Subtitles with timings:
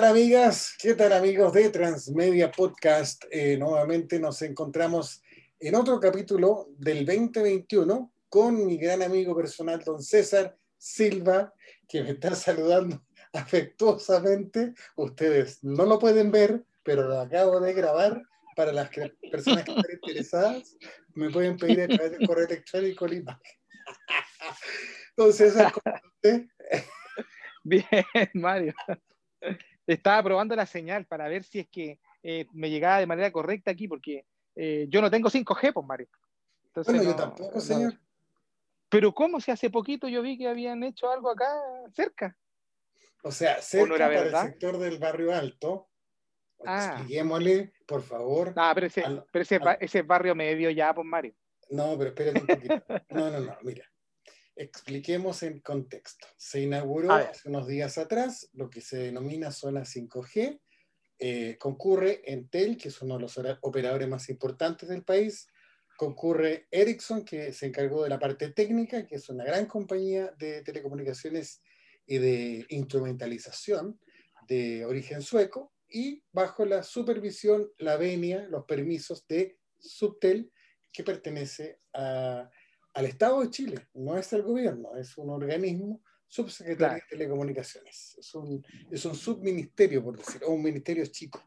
[0.00, 0.76] tal amigas?
[0.78, 3.24] ¿Qué tal amigos de Transmedia Podcast?
[3.30, 5.22] Eh, nuevamente nos encontramos
[5.58, 11.50] en otro capítulo del 2021 con mi gran amigo personal, don César Silva,
[11.88, 14.74] que me está saludando afectuosamente.
[14.96, 18.22] Ustedes no lo pueden ver, pero lo acabo de grabar
[18.54, 18.90] para las
[19.30, 20.76] personas que están interesadas.
[21.14, 23.40] Me pueden pedir a través del correo electrónico la
[25.16, 26.44] Entonces, ¿cómo usted?
[27.64, 28.74] Bien, Mario.
[29.86, 33.70] Estaba probando la señal para ver si es que eh, me llegaba de manera correcta
[33.70, 36.08] aquí, porque eh, yo no tengo 5G, pues, Mario.
[36.74, 37.94] bueno, yo tampoco, señor.
[38.88, 41.48] Pero ¿cómo si hace poquito yo vi que habían hecho algo acá
[41.92, 42.36] cerca?
[43.22, 45.88] O sea, cerca para el sector del barrio alto.
[46.64, 46.94] Ah.
[46.96, 48.54] Expliquémosle, por favor.
[48.56, 51.34] Ah, pero, ese, pero ese, ese, barrio medio ya, pues, Mario.
[51.70, 52.82] No, pero espérate un poquito.
[53.10, 53.84] No, no, no, mira
[54.56, 56.26] expliquemos en contexto.
[56.36, 60.60] Se inauguró hace unos días atrás lo que se denomina zona 5G.
[61.18, 65.46] Eh, concurre Entel, que es uno de los operadores más importantes del país.
[65.96, 70.62] Concurre Ericsson, que se encargó de la parte técnica, que es una gran compañía de
[70.62, 71.62] telecomunicaciones
[72.06, 74.00] y de instrumentalización
[74.48, 75.72] de origen sueco.
[75.88, 80.50] Y bajo la supervisión, la venia, los permisos de Subtel,
[80.92, 82.50] que pertenece a
[82.96, 88.16] al Estado de Chile, no es el gobierno, es un organismo subsecretario de Telecomunicaciones.
[88.18, 91.44] Es un, es un subministerio, por decirlo, un ministerio chico.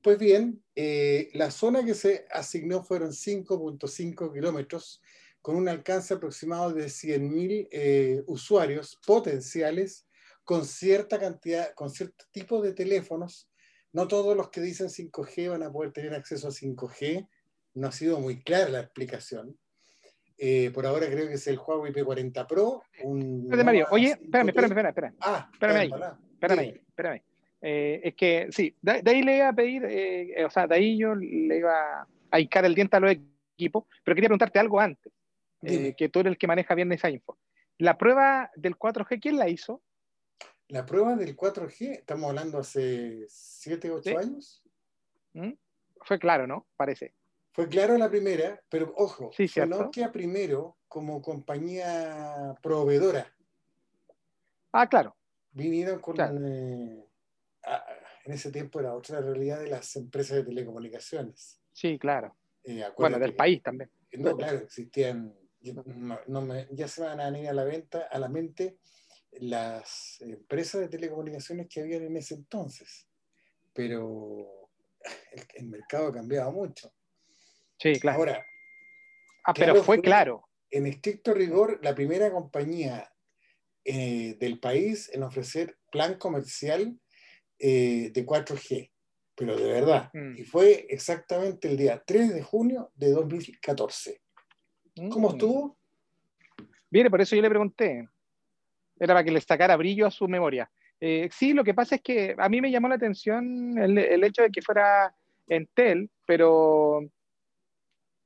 [0.00, 5.02] Pues bien, eh, la zona que se asignó fueron 5.5 kilómetros,
[5.42, 10.06] con un alcance aproximado de 100.000 eh, usuarios potenciales,
[10.44, 13.50] con cierta cantidad, con cierto tipo de teléfonos.
[13.92, 17.28] No todos los que dicen 5G van a poder tener acceso a 5G.
[17.74, 19.58] No ha sido muy clara la explicación
[20.42, 22.82] eh, por ahora creo que es el Huawei P40 Pro.
[23.02, 25.90] Un Mario, oye, espérame, espérame, espérame, Ah, espérame ahí,
[26.32, 27.22] espérame ahí, espérame.
[27.60, 30.96] Eh, es que sí, de, ahí le iba a pedir, eh, o sea, de ahí
[30.96, 33.14] yo le iba a hincar el diente a los
[33.54, 35.12] equipos, pero quería preguntarte algo antes,
[35.60, 37.36] que tú eres el que maneja bien esa info.
[37.76, 39.82] ¿La prueba del 4G quién la hizo?
[40.68, 44.62] La prueba del 4G, estamos hablando hace 7, 8 años.
[45.34, 45.52] ¿Mm?
[46.00, 46.66] Fue claro, ¿no?
[46.76, 47.12] Parece.
[47.52, 49.46] Fue claro la primera, pero ojo, sí,
[50.12, 53.32] primero como compañía proveedora.
[54.72, 55.16] Ah, claro.
[55.52, 57.04] Vinieron con eh,
[58.24, 61.60] en ese tiempo era otra realidad de las empresas de telecomunicaciones.
[61.72, 62.36] Sí, claro.
[62.62, 63.90] Eh, bueno, del país también.
[64.12, 68.78] No, claro, existían, ya se van a venir a la venta, a la mente
[69.32, 73.08] las empresas de telecomunicaciones que habían en ese entonces.
[73.72, 74.68] Pero
[75.54, 76.92] el mercado cambiaba mucho.
[77.80, 78.18] Sí, claro.
[78.18, 78.46] Ahora,
[79.44, 80.46] ah, pero fue, claro.
[80.70, 83.10] En estricto rigor, la primera compañía
[83.84, 86.98] eh, del país en ofrecer plan comercial
[87.58, 88.90] eh, de 4G,
[89.34, 90.10] pero de verdad.
[90.12, 90.36] Mm.
[90.36, 94.20] Y fue exactamente el día 3 de junio de 2014.
[95.10, 95.32] ¿Cómo mm.
[95.32, 95.78] estuvo?
[96.90, 98.06] Viene, por eso yo le pregunté.
[98.98, 100.70] Era para que le sacara brillo a su memoria.
[101.00, 104.22] Eh, sí, lo que pasa es que a mí me llamó la atención el, el
[104.22, 105.14] hecho de que fuera
[105.48, 107.10] Entel, pero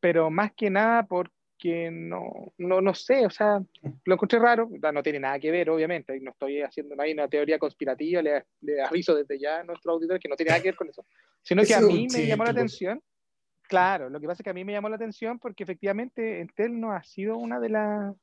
[0.04, 3.58] pero más que nada porque no, no, no sé, o sea,
[4.04, 7.58] lo encontré raro, no tiene nada que ver, obviamente, no estoy haciendo ahí una teoría
[7.58, 10.76] conspirativa, le, le, aviso desde ya a nuestro auditor que no tiene nada que ver
[10.76, 11.06] con eso,
[11.40, 13.00] sino que a mí me llamó la atención,
[13.62, 16.78] claro, lo que pasa es que a mí me llamó la atención porque efectivamente Entel
[16.78, 18.14] no ha sido una de, las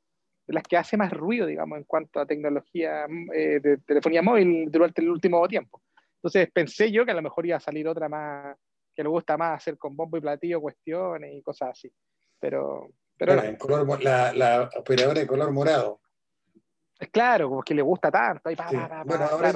[0.45, 4.69] de las que hace más ruido, digamos, en cuanto a tecnología eh, de telefonía móvil
[4.69, 5.81] durante el último tiempo.
[6.17, 8.55] Entonces pensé yo que a lo mejor iba a salir otra más,
[9.01, 11.91] que le gusta más hacer con bombo y platillo cuestiones y cosas así.
[12.39, 16.01] Pero, pero la, la, operadora de color morado.
[16.99, 18.49] Es claro, como que le gusta tanto.
[19.05, 19.53] bueno, ahora,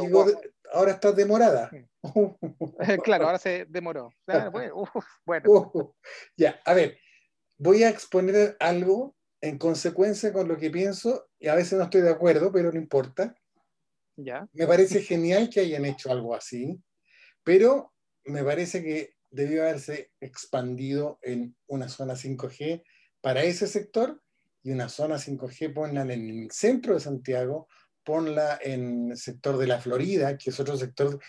[0.74, 1.70] ahora está demorada.
[3.04, 4.12] claro, ahora se demoró.
[5.26, 5.94] bueno.
[6.38, 6.98] ya, a ver,
[7.58, 12.02] voy a exponer algo en consecuencia con lo que pienso, y a veces no estoy
[12.02, 13.36] de acuerdo, pero no importa.
[14.16, 14.48] Ya.
[14.54, 16.82] Me parece genial que hayan hecho algo así,
[17.44, 17.94] pero
[18.26, 22.84] me parece que debió haberse expandido en una zona 5G
[23.22, 24.22] para ese sector
[24.64, 27.68] y una zona 5G ponla en el centro de Santiago,
[28.04, 31.20] ponla en el sector de la Florida, que es otro sector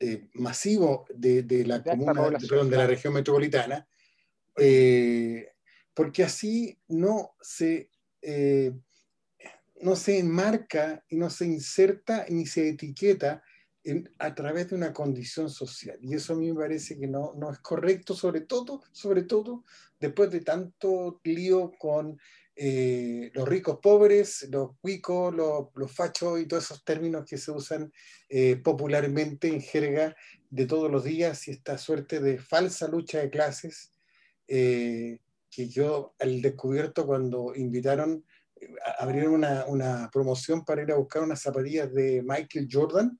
[0.00, 3.88] eh, masivo de, la comuna, de la región metropolitana,
[4.58, 5.48] eh,
[5.94, 7.90] porque así no se,
[8.22, 8.72] eh,
[9.80, 13.42] no se enmarca y no se inserta ni se etiqueta
[14.18, 15.98] a través de una condición social.
[16.00, 19.64] Y eso a mí me parece que no, no es correcto, sobre todo, sobre todo
[20.00, 22.18] después de tanto lío con
[22.58, 27.50] eh, los ricos pobres, los cuicos, los, los, fachos y todos esos términos que se
[27.50, 27.92] usan
[28.28, 30.16] eh, popularmente en jerga
[30.48, 33.92] de todos los días y esta suerte de falsa lucha de clases
[34.48, 35.18] eh,
[35.50, 38.24] que yo al descubierto cuando invitaron,
[38.98, 43.18] abrieron una, una promoción para ir a buscar unas zapatillas de Michael Jordan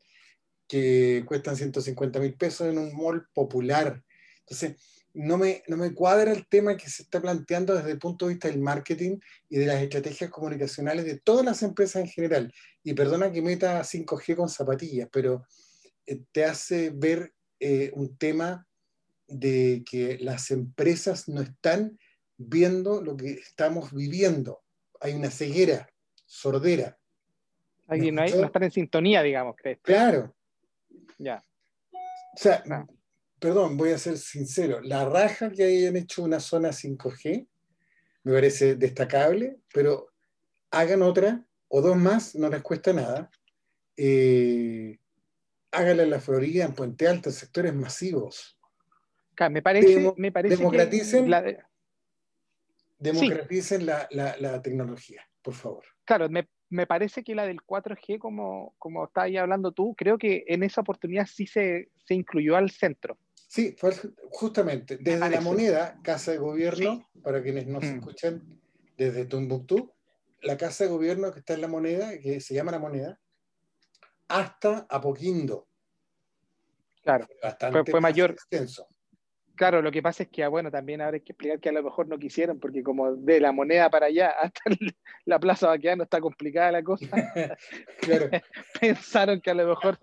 [0.69, 4.03] que cuestan 150 mil pesos en un mall popular.
[4.41, 4.77] Entonces,
[5.15, 8.35] no me, no me cuadra el tema que se está planteando desde el punto de
[8.35, 9.19] vista del marketing
[9.49, 12.53] y de las estrategias comunicacionales de todas las empresas en general.
[12.83, 15.47] Y perdona que meta 5G con zapatillas, pero
[16.05, 18.67] eh, te hace ver eh, un tema
[19.27, 21.99] de que las empresas no están
[22.37, 24.63] viendo lo que estamos viviendo.
[25.01, 25.89] Hay una ceguera,
[26.27, 26.99] sordera.
[27.89, 29.57] No, hay, no están en sintonía, digamos.
[29.57, 29.79] ¿crees?
[29.81, 30.35] Claro,
[31.19, 31.43] ya.
[31.93, 32.87] O sea, ah.
[33.39, 37.47] perdón, voy a ser sincero, la raja que hayan hecho una zona 5G
[38.27, 40.09] me parece destacable, pero
[40.73, 43.31] hagan otra o dos más, no les cuesta nada.
[43.97, 44.99] Eh,
[45.71, 48.59] háganla en la Florida, en Puente Alto, en sectores masivos.
[49.49, 51.69] me parece, me parece democraticen, la,
[52.99, 55.85] democraticen la, la, tecnología, por favor.
[56.05, 60.19] Claro, me, me parece que la del 4G, como, como estás ahí hablando tú, creo
[60.19, 63.19] que en esa oportunidad sí se, se incluyó al centro.
[63.49, 63.93] Sí, fue
[64.31, 64.97] justamente.
[64.99, 67.97] Desde la moneda, Casa de Gobierno, para quienes nos mm.
[67.97, 68.61] escuchan
[68.97, 69.93] desde Tumbuctú,
[70.43, 73.21] la Casa de Gobierno que está en la moneda, que se llama la moneda,
[74.29, 75.69] hasta Apoquindo.
[77.03, 77.29] Claro,
[77.71, 78.33] fue, fue mayor.
[78.33, 78.89] Extenso.
[79.57, 81.83] Claro, lo que pasa es que, ah, bueno, también habrá que explicar que a lo
[81.83, 84.61] mejor no quisieron, porque como de la moneda para allá hasta
[85.25, 87.07] la Plaza Baqueano está complicada la cosa,
[88.81, 89.99] pensaron que a lo mejor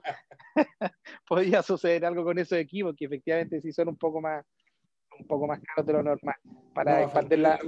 [1.28, 4.44] podía suceder algo con esos equipos, que efectivamente sí son un poco más
[5.20, 6.36] un poco más caros de lo normal,
[6.74, 7.60] para expandir la...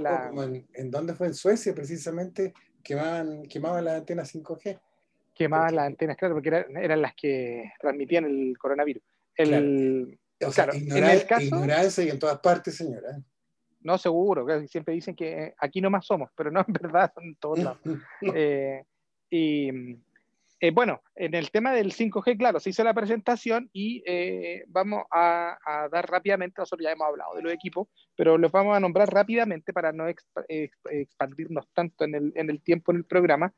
[0.74, 1.28] En, dónde fue?
[1.28, 2.52] En Suecia, precisamente,
[2.82, 4.80] quemaban, quemaban las antenas 5G.
[5.32, 9.00] Quemaban las antenas, claro, porque eran, las que transmitían el coronavirus.
[9.36, 13.18] El, o sea, ignorancia y en todas partes, señora.
[13.80, 17.58] No, seguro, siempre dicen que aquí no más somos, pero no, en verdad en todos
[17.60, 17.78] lados.
[18.34, 18.84] Eh,
[19.30, 19.68] y
[20.60, 25.04] eh, bueno, en el tema del 5G, claro, se hizo la presentación y eh, vamos
[25.10, 25.56] a,
[25.92, 29.72] dar rápidamente, nosotros ya hemos hablado de los equipos, pero los vamos a nombrar rápidamente
[29.72, 33.52] para no expandirnos tanto en el, en el tiempo en el programa.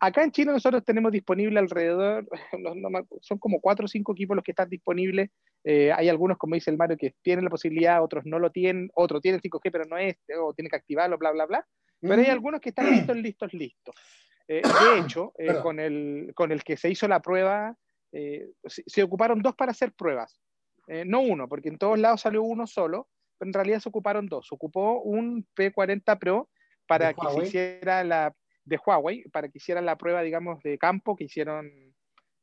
[0.00, 2.28] Acá en Chile nosotros tenemos disponible alrededor,
[3.20, 5.30] son como cuatro o cinco equipos los que están disponibles.
[5.64, 8.90] Eh, hay algunos, como dice el Mario, que tienen la posibilidad, otros no lo tienen,
[8.94, 11.66] otros tienen 5G pero no es, o tienen que activarlo, bla, bla, bla.
[12.00, 13.94] Pero hay algunos que están listos, listos, listos.
[14.46, 17.76] Eh, de hecho, eh, con, el, con el que se hizo la prueba,
[18.12, 20.40] se, se, ocuparon dos para hacer pruebas.
[21.06, 24.46] no uno, porque en todos lados salió uno solo, pero en realidad se ocuparon dos.
[24.46, 26.48] Se ocupó un P40 Pro
[26.86, 28.32] para que se hiciera la
[28.68, 31.70] de Huawei para que hicieran la prueba, digamos, de campo que hicieron,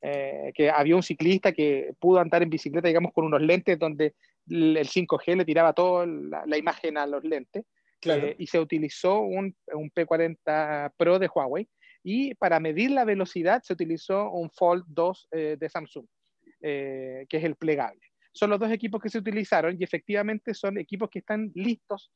[0.02, 4.16] eh, que había un ciclista que pudo andar en bicicleta, digamos, con unos lentes donde
[4.50, 7.64] el 5G le tiraba toda la, imagen a los lentes.
[8.04, 11.68] Eh, y se utilizó un, un, P40 Pro de Huawei.
[12.04, 16.06] Y para medir la velocidad se utilizó un Fold 2 eh, de Samsung,
[16.62, 18.02] que es el plegable.
[18.32, 22.12] Son los dos equipos que se utilizaron y efectivamente son equipos que están listos.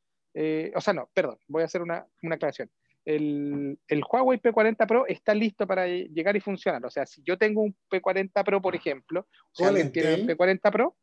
[0.75, 2.69] o sea, no, perdón, voy a hacer una, una aclaración
[3.05, 3.77] el,
[4.09, 6.85] Huawei P40 Pro está listo para llegar y funcionar.
[6.85, 9.27] O sea, si yo tengo un P40 Pro, por ejemplo,
[9.59, 10.95] o alguien tiene un P40 Pro,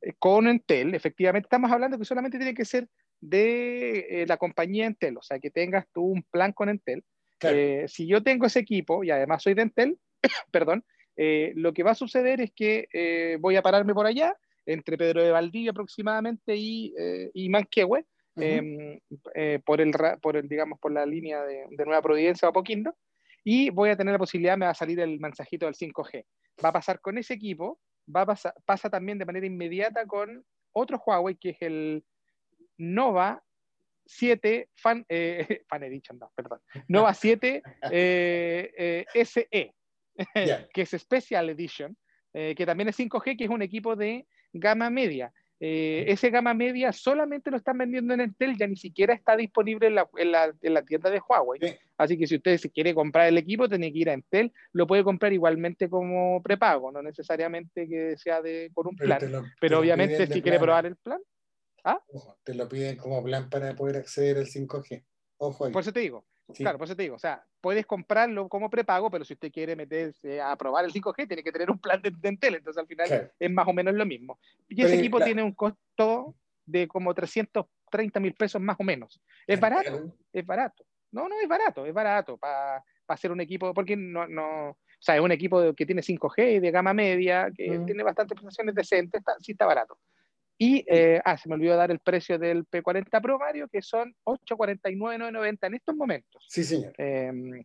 [0.00, 2.88] eh, con Intel, efectivamente, estamos hablando que solamente tiene que ser
[3.20, 7.02] de eh, la compañía Intel, o sea, que tengas tú un plan con Intel.
[7.42, 9.98] Eh, si yo tengo ese equipo y además soy de Intel,
[10.50, 10.84] perdón,
[11.16, 14.36] lo que va a suceder es que voy a pararme por allá,
[14.66, 16.92] entre Pedro de Valdivia aproximadamente y,
[17.32, 18.04] y Manquehue,
[18.36, 19.00] Em,
[19.34, 22.94] eh, por, el, por el, digamos, por la línea de, Nueva Providencia o Apoquindo,
[23.42, 26.24] y voy a tener la posibilidad, me va a salir el mensajito del 5G.
[26.64, 27.80] Va a pasar con ese equipo,
[28.14, 32.04] va a pasar, pasa también de manera inmediata con otro Huawei, que es el
[32.76, 33.42] Nova
[34.04, 39.74] 7 Fan, eh, Fan Edition, no, perdón, Nova 7 eh, SE,
[40.74, 41.96] que es Special Edition,
[42.32, 45.32] que también es 5G, que es un equipo de gama media.
[45.58, 49.86] Eh, ese gama media solamente lo están vendiendo en Entel, ya ni siquiera está disponible
[49.86, 51.78] en la, en la, en la tienda de Huawei.
[51.96, 54.86] Así que si usted se quiere comprar el equipo, tiene que ir a Entel, lo
[54.86, 59.18] puede comprar igualmente como prepago, no necesariamente que sea de, con un plan.
[59.60, 61.20] Pero, obviamente si quiere probar el plan.
[61.84, 62.02] ¿ah?
[62.42, 65.04] te lo piden como plan para poder acceder al 5G.
[65.38, 68.70] Ojo Por eso te digo, Claro, por eso te digo, o sea, puedes comprarlo como
[68.70, 72.00] prepago, pero si usted quiere meterse a probar el 5G, tiene que tener un plan
[72.00, 74.38] de, Entel, entonces al final es más o menos lo mismo.
[74.68, 79.20] Y ese equipo tiene un costo de como 330 mil pesos más o menos.
[79.46, 80.84] Es barato, es barato.
[81.10, 85.16] No, no, es barato, es barato para hacer un equipo, porque no, no, o sea,
[85.16, 87.86] es un equipo que tiene 5G de gama media, que mm.
[87.86, 89.98] tiene bastantes prestaciones decentes, está, sí está barato.
[90.58, 94.14] Y, eh, ah, se me olvidó dar el precio del P40 Pro Mario, que son
[94.24, 96.46] 849,990 en estos momentos.
[96.48, 96.94] Sí, señor.
[96.96, 97.62] Em,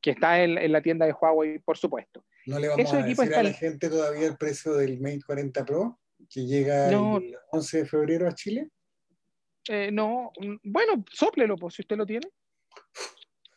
[0.00, 2.24] que está en, la tienda de Huawei, por supuesto.
[2.46, 6.00] ¿No le vamos a decir a la gente todavía el precio del Mate 40 Pro,
[6.28, 8.68] que llega el 11 de febrero a Chile?
[9.68, 12.28] Eh, no, mm, bueno, soplelo, pues, si usted lo tiene.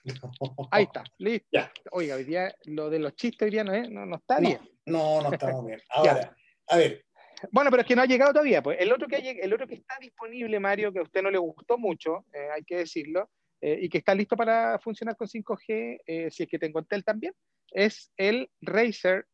[0.72, 1.48] Ahí está, listo.
[1.92, 4.60] Oiga, hoy día lo de los chistes hoy día no, no, está bien.
[4.86, 5.82] No, no estamos bien.
[5.90, 6.38] Ahora,
[6.68, 7.05] a ver,
[7.52, 8.62] bueno, pero es que no ha llegado todavía.
[8.62, 8.78] Pues.
[8.80, 11.78] El, otro que el otro que está disponible, Mario, que a usted no le gustó
[11.78, 13.30] mucho, eh, hay que decirlo,
[13.62, 17.04] eh, y que está listo para funcionar con 5G, eh, si es que tengo Intel
[17.04, 17.34] también,
[17.72, 19.26] es el Razer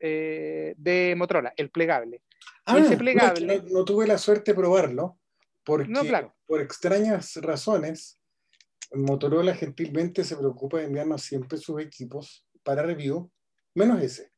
[0.00, 2.22] de Motorola, el plegable.
[2.66, 3.62] Ah, Ese plegable.
[3.70, 5.20] No, tuve la suerte de probarlo,
[5.62, 5.92] porque
[6.44, 8.18] por extrañas razones,
[8.92, 13.30] Motorola gentilmente se preocupa de enviarnos siempre sus equipos para review,
[13.74, 14.32] menos ese.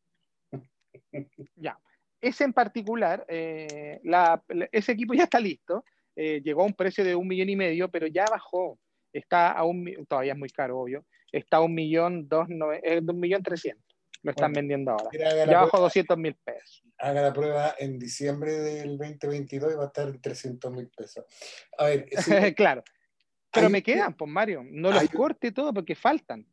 [1.57, 1.79] Ya.
[2.25, 4.01] Ese en particular, eh,
[4.73, 5.85] ese equipo ya está listo,
[6.17, 8.79] eh, llegó a un precio de un millón y medio, pero ya bajó,
[9.13, 12.49] está a un, todavía es muy caro, obvio, está a un millón, dos,
[12.83, 15.11] eh, un millón trescientos, lo están vendiendo ahora.
[15.13, 16.83] Ya bajó 200 mil pesos.
[16.97, 21.27] Haga la prueba en diciembre del 2022 y va a estar en 300 mil pesos.
[21.77, 22.07] A ver,
[22.57, 22.83] claro.
[23.53, 26.47] Pero me quedan, pues Mario, no los corte todo porque faltan.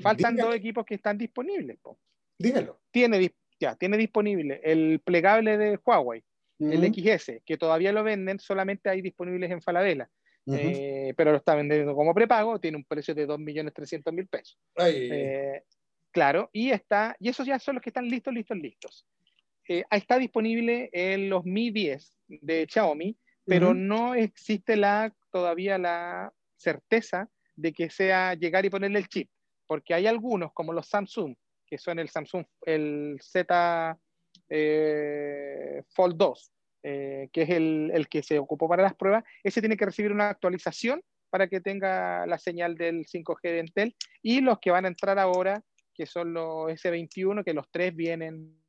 [0.00, 1.78] Faltan dos equipos que están disponibles.
[1.82, 1.98] Pues.
[2.38, 2.80] Dígalo.
[2.90, 3.18] Tiene
[3.60, 6.24] ya, tiene disponible el plegable de Huawei,
[6.58, 10.10] el XS, que todavía lo venden, solamente hay disponibles en Falabella.
[10.46, 14.58] Eh, pero lo está vendiendo como prepago, tiene un precio de 2.300.000 pesos.
[14.78, 15.62] Eh,
[16.10, 19.06] claro, y está, y esos ya son los que están listos, listos, listos.
[19.68, 26.32] Eh, está disponible en los Mi 10 de Xiaomi, pero no existe la, todavía la
[26.56, 29.30] certeza de que sea llegar y ponerle el chip,
[29.66, 31.34] porque hay algunos, como los Samsung,
[31.70, 33.98] que son el Samsung, el Z
[34.48, 39.76] eh, Fold 2, eh, que es el, que se ocupó para las pruebas, ese tiene
[39.76, 41.00] que recibir una actualización
[41.30, 45.16] para que tenga la señal del 5G de Intel, y los que van a entrar
[45.20, 45.62] ahora,
[45.94, 48.60] que son los S21, que los tres vienen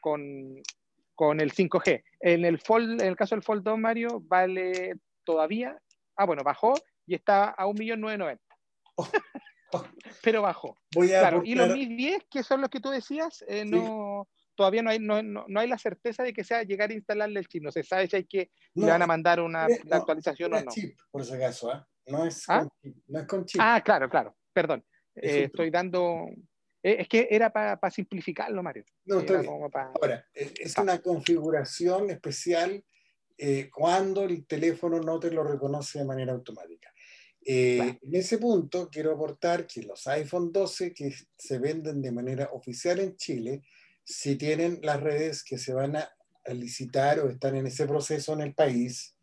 [0.00, 0.20] con,
[0.58, 2.02] el 5G.
[2.20, 5.78] En el, Fold, en el caso del Fold 2, Mario, vale todavía,
[6.16, 6.74] ah, bueno, bajó
[7.06, 8.40] y está a 1.990.
[8.96, 9.06] Oh.
[10.22, 10.78] pero bajo.
[10.90, 14.90] claro, y los Mi 10, que son los que tú decías, eh, no, todavía no
[14.90, 17.62] hay, no, no, hay la certeza de que sea llegar a instalarle el chip.
[17.62, 20.70] No se sabe si hay que le van a mandar una actualización o no.
[20.70, 21.80] Chip, por si acaso, ¿eh?
[22.06, 22.60] no, es ¿Ah?
[22.60, 23.60] con chip, no es con chip.
[23.62, 24.36] Ah, claro, claro.
[24.52, 24.84] Perdón.
[25.14, 26.28] Eh, estoy dando.
[26.82, 28.84] es que era para simplificarlo, Mario.
[29.04, 29.22] No,
[30.00, 32.84] Ahora, es una configuración especial
[33.72, 36.92] cuando el teléfono no te lo reconoce de manera automática.
[37.44, 42.50] Eh, en ese punto quiero aportar que los iPhone 12 que se venden de manera
[42.52, 43.62] oficial en Chile,
[44.04, 46.10] si tienen las redes que se van a,
[46.52, 49.14] licitar o están en ese proceso en el país,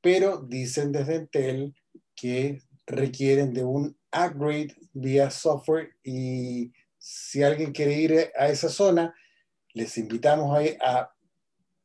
[0.00, 1.74] pero dicen desde Intel
[2.16, 9.14] que requieren de un upgrade vía software y si alguien quiere ir a esa zona,
[9.72, 11.14] les invitamos a, a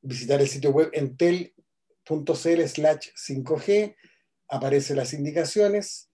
[0.01, 3.95] visitar el sitio web entel.cl slash 5G
[4.49, 6.09] aparecen las indicaciones.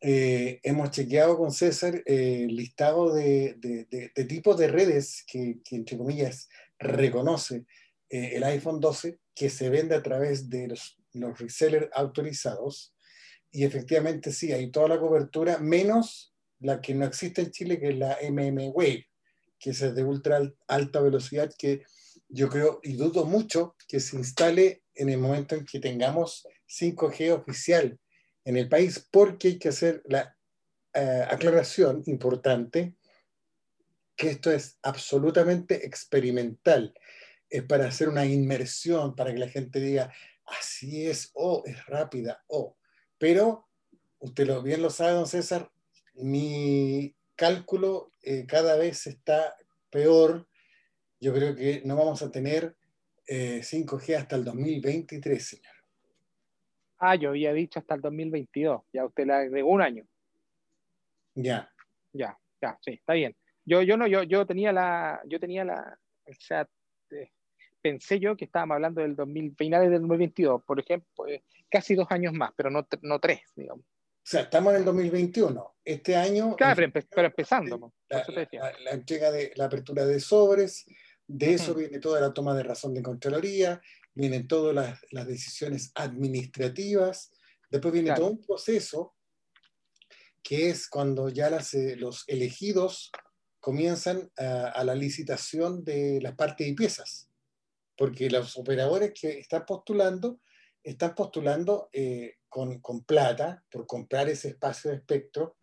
[0.00, 5.96] Eh, hemos chequeado con César eh, el listado de, de, tipos de redes que, entre
[5.96, 6.48] comillas,
[6.78, 7.66] reconoce
[8.08, 12.94] eh, el iPhone 12 que se vende a través de los, los resellers autorizados.
[13.50, 17.90] Y efectivamente sí, hay toda la cobertura, menos la que no existe en Chile, que
[17.90, 19.06] es la MM Wave,
[19.58, 21.82] que es de ultra alta velocidad, que
[22.28, 27.32] yo creo y dudo mucho que se instale en el momento en que tengamos 5G
[27.32, 27.98] oficial
[28.44, 30.36] en el país, porque hay que hacer la
[30.94, 32.94] eh, aclaración importante
[34.16, 36.94] que esto es absolutamente experimental.
[37.48, 40.12] Es para hacer una inmersión, para que la gente diga,
[40.46, 42.58] así es, o oh, es rápida, o.
[42.58, 42.76] Oh.
[43.18, 43.68] Pero,
[44.18, 45.70] usted lo, bien lo sabe, don César,
[46.14, 49.56] mi cálculo eh, cada vez está
[49.90, 50.48] peor.
[51.20, 52.76] Yo creo que no vamos a tener
[53.26, 55.71] 5G eh, hasta el 2023, señor.
[57.04, 58.82] Ah, yo había dicho hasta el 2022.
[58.92, 60.06] Ya usted le agregó un año.
[61.34, 61.68] Ya.
[62.12, 63.34] Ya, ya, sí, está bien.
[63.64, 66.68] Yo, yo no, yo, yo tenía la, yo tenía la, o sea,
[67.10, 67.32] eh,
[67.80, 72.06] pensé yo que estábamos hablando del 2000, finales del 2022, por ejemplo, eh, casi dos
[72.10, 73.84] años más, pero no, no tres, digamos.
[73.84, 75.74] O sea, estamos en el 2021.
[75.84, 76.54] Este año...
[76.54, 77.92] Claro, pero, empezando.
[78.08, 80.86] La, entrega de la apertura de sobres,
[81.26, 83.80] de eso viene toda la toma de razón de Contraloría,
[84.14, 84.74] vienen todas
[85.10, 87.30] las, decisiones administrativas,
[87.70, 89.14] después viene todo un proceso
[90.42, 93.10] que es cuando ya eh, los elegidos
[93.60, 97.28] comienzan a, la licitación de las partes y piezas,
[97.96, 100.40] porque los operadores que están postulando,
[100.82, 105.56] están postulando eh, con, con, plata por comprar ese espacio de espectro,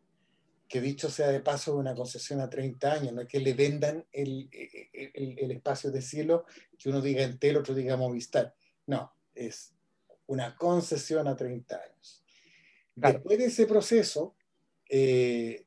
[0.70, 4.06] que dicho sea de paso una concesión a 30 años, no es que le vendan
[4.12, 6.46] el, el, el espacio de cielo,
[6.79, 8.55] que uno diga Entel, otro diga Movistar,
[8.88, 9.74] no, es
[10.25, 12.24] una concesión a 30 años.
[12.95, 14.36] Después de ese proceso,
[14.89, 15.65] eh,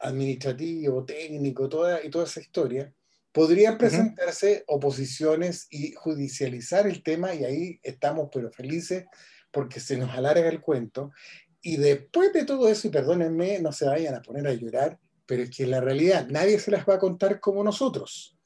[0.00, 2.92] administrativo, técnico, toda, y toda esa historia,
[3.32, 9.04] podrían presentarse oposiciones y judicializar el tema y ahí estamos pero felices
[9.50, 11.12] porque se nos alarga el cuento.
[11.60, 15.42] Y después de todo eso, y perdónenme, no se vayan a poner a llorar, pero
[15.42, 18.36] es que en la realidad nadie se las va a contar como nosotros.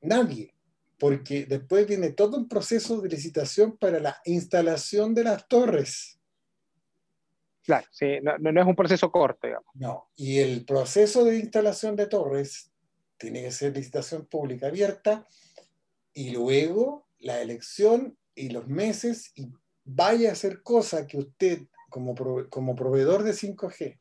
[0.00, 0.54] Nadie.
[0.98, 6.18] Porque después viene todo un proceso de licitación para la instalación de las torres.
[7.62, 9.68] Claro, sí, no, no, es un proceso corto, digamos.
[9.74, 12.72] No, y el proceso de instalación de torres
[13.16, 15.26] tiene que ser licitación pública abierta
[16.12, 19.52] y luego la elección y los meses y
[19.84, 22.14] vaya a hacer cosa que usted como,
[22.48, 23.98] como proveedor de 5G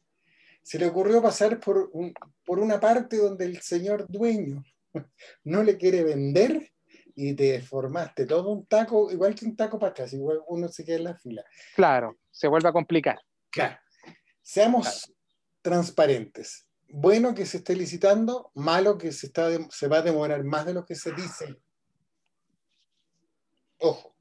[0.68, 2.14] se le ocurrió pasar por, un,
[2.44, 4.66] por una parte donde el señor dueño
[5.46, 6.74] no le quiere vender
[7.20, 10.86] y te formaste todo un taco, igual que un taco para atrás, igual uno se
[10.86, 11.44] queda en la fila.
[11.76, 13.20] Claro, se vuelve a complicar.
[13.50, 13.76] Claro.
[14.44, 15.12] Seamos
[15.64, 16.68] transparentes.
[16.88, 20.76] Bueno que se esté licitando, malo que se, está se va a demorar más de
[20.76, 21.56] lo que se dice.
[23.80, 24.16] Ojo.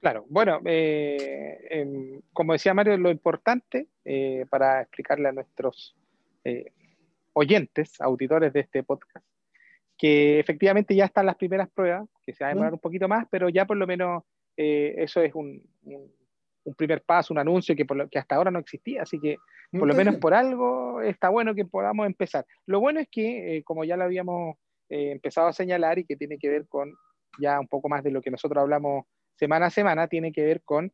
[0.00, 5.96] Claro, bueno, eh, em, como decía Mario, lo importante eh, para explicarle a nuestros
[6.42, 6.72] eh,
[7.32, 9.24] oyentes, auditores de este podcast,
[9.98, 13.26] que efectivamente ya están las primeras pruebas, que se va a demorar un poquito más,
[13.30, 14.22] pero ya por lo menos
[14.56, 15.62] eso es un,
[16.68, 19.36] un primer paso, un anuncio que, por que hasta ahora no existía, así que
[19.72, 22.46] por lo menos por algo está bueno que podamos empezar.
[22.66, 24.56] Lo bueno es que, eh, como ya lo habíamos
[24.88, 26.94] eh, empezado a señalar y que tiene que ver con
[27.38, 30.62] ya un poco más de lo que nosotros hablamos semana a semana, tiene que ver
[30.62, 30.92] con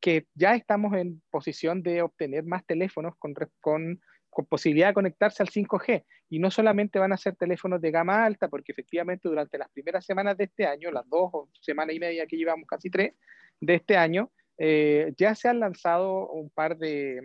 [0.00, 4.00] que ya estamos en posición de obtener más teléfonos con, con,
[4.34, 6.04] con posibilidad de conectarse al 5G.
[6.28, 10.04] Y no solamente van a ser teléfonos de gama alta, porque efectivamente durante las primeras
[10.04, 13.14] semanas de este año, las dos semanas y media que llevamos, casi tres,
[13.60, 17.20] de este año, eh, ya se han lanzado un par de,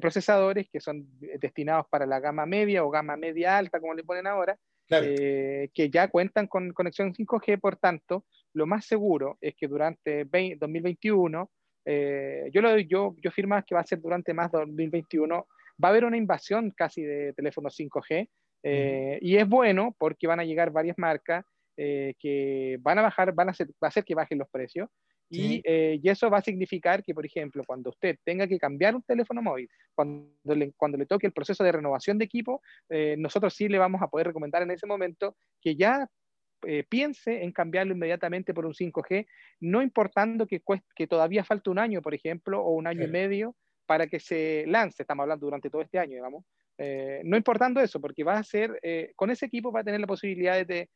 [0.00, 1.06] procesadores que son
[1.38, 4.58] destinados para la gama media o gama media alta, como le ponen ahora,
[4.90, 10.24] eh, que ya cuentan con conexión 5G, por tanto, lo más seguro es que durante
[10.24, 11.50] 2021,
[11.86, 15.46] eh, yo, lo, yo, yo firmo que va a ser durante más 2021,
[15.82, 18.28] va a haber una invasión casi de teléfonos 5G,
[19.20, 21.44] y es bueno porque van a llegar varias marcas
[21.76, 24.88] que van a bajar, van a hacer, va a hacer que bajen los precios,
[25.30, 29.02] eh, y, eso va a significar que, por ejemplo, cuando usted tenga que cambiar un
[29.02, 33.54] teléfono móvil, cuando le, cuando le toque el proceso de renovación de equipo, eh, nosotros
[33.54, 36.08] sí le vamos a poder recomendar en ese momento que ya
[36.66, 39.26] eh, piense en cambiarlo inmediatamente por un 5G,
[39.60, 40.62] no importando que,
[40.94, 43.54] que todavía falta un año, por ejemplo, o un año y medio
[43.86, 46.44] para que se lance, estamos hablando durante todo este año, digamos.
[47.24, 48.80] no importando eso, porque va a ser,
[49.16, 50.88] con ese equipo va a tener la posibilidad de,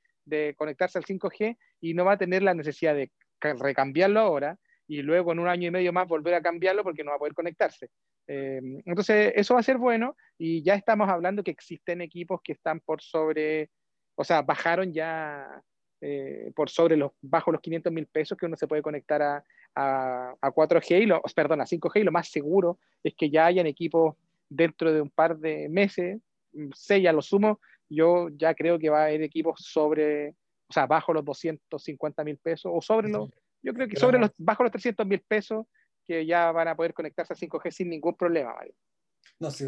[0.56, 5.32] conectarse al 5G y no va a tener la necesidad de recambiarlo ahora y luego
[5.32, 7.90] en un año y medio más volver a cambiarlo porque no va a poder conectarse.
[8.26, 12.52] Eh, entonces, eso va a ser bueno y ya estamos hablando que existen equipos que
[12.52, 13.70] están por sobre,
[14.16, 15.46] o sea, bajaron ya
[16.00, 19.44] eh, por sobre los, bajo los 500 mil pesos que uno se puede conectar a,
[19.78, 23.66] a, 4G y lo, perdón, a 5G y lo más seguro es que ya hayan
[23.66, 24.16] equipos
[24.48, 26.20] dentro de un par de meses,
[26.74, 30.34] seis a lo sumo, yo ya creo que va a haber equipos sobre
[30.68, 33.30] o sea, bajo los 250 mil pesos, o sobre los,
[33.62, 35.66] yo creo que sobre los, bajo los 300 mil pesos,
[36.06, 38.74] que ya van a poder conectarse a 5G sin ningún problema, Mario.
[39.40, 39.66] No, si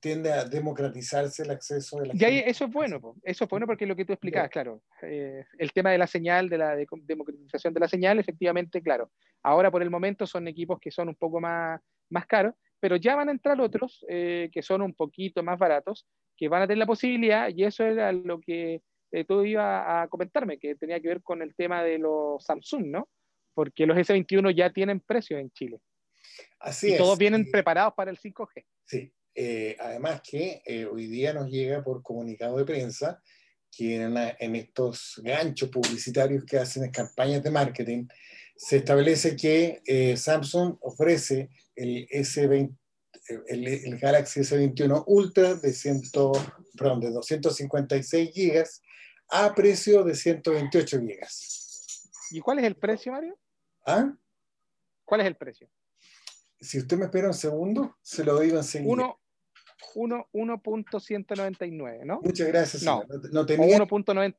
[0.00, 3.86] tiende a democratizarse el acceso de la y eso es bueno, eso es bueno porque
[3.86, 7.80] lo que tú explicabas, claro, eh, el tema de la señal, de la democratización de
[7.80, 9.12] la señal, efectivamente, claro.
[9.42, 11.80] Ahora por el momento son equipos que son un poco más,
[12.10, 16.06] más caros, pero ya van a entrar otros eh, que son un poquito más baratos,
[16.36, 20.08] que van a tener la posibilidad, y eso era lo que eh, tú ibas a
[20.08, 23.08] comentarme, que tenía que ver con el tema de los Samsung, ¿no?
[23.54, 25.78] Porque los S21 ya tienen precio en Chile.
[26.58, 28.64] Así y todos vienen preparados para el 5G.
[28.84, 33.22] Sí, eh, además que eh, hoy día nos llega por comunicado de prensa
[33.70, 38.06] que en, estos ganchos publicitarios que hacen en campañas de marketing,
[38.56, 42.72] se establece que Samsung ofrece el S20,
[43.48, 46.02] el, Galaxy S21 Ultra de, 100,
[46.76, 48.64] perdón, de 256 GB
[49.30, 51.26] a precio de 128 GB.
[52.30, 53.38] ¿Y cuál es el precio, Mario?
[53.86, 54.12] ¿Ah?
[55.04, 55.68] ¿Cuál es el precio?
[56.60, 59.16] Si usted me espera un segundo, se lo digo enseguida.
[59.94, 62.20] 1.199, ¿no?
[62.22, 62.82] Muchas gracias.
[62.82, 63.78] No, no tenía...
[63.78, 64.36] 1.199,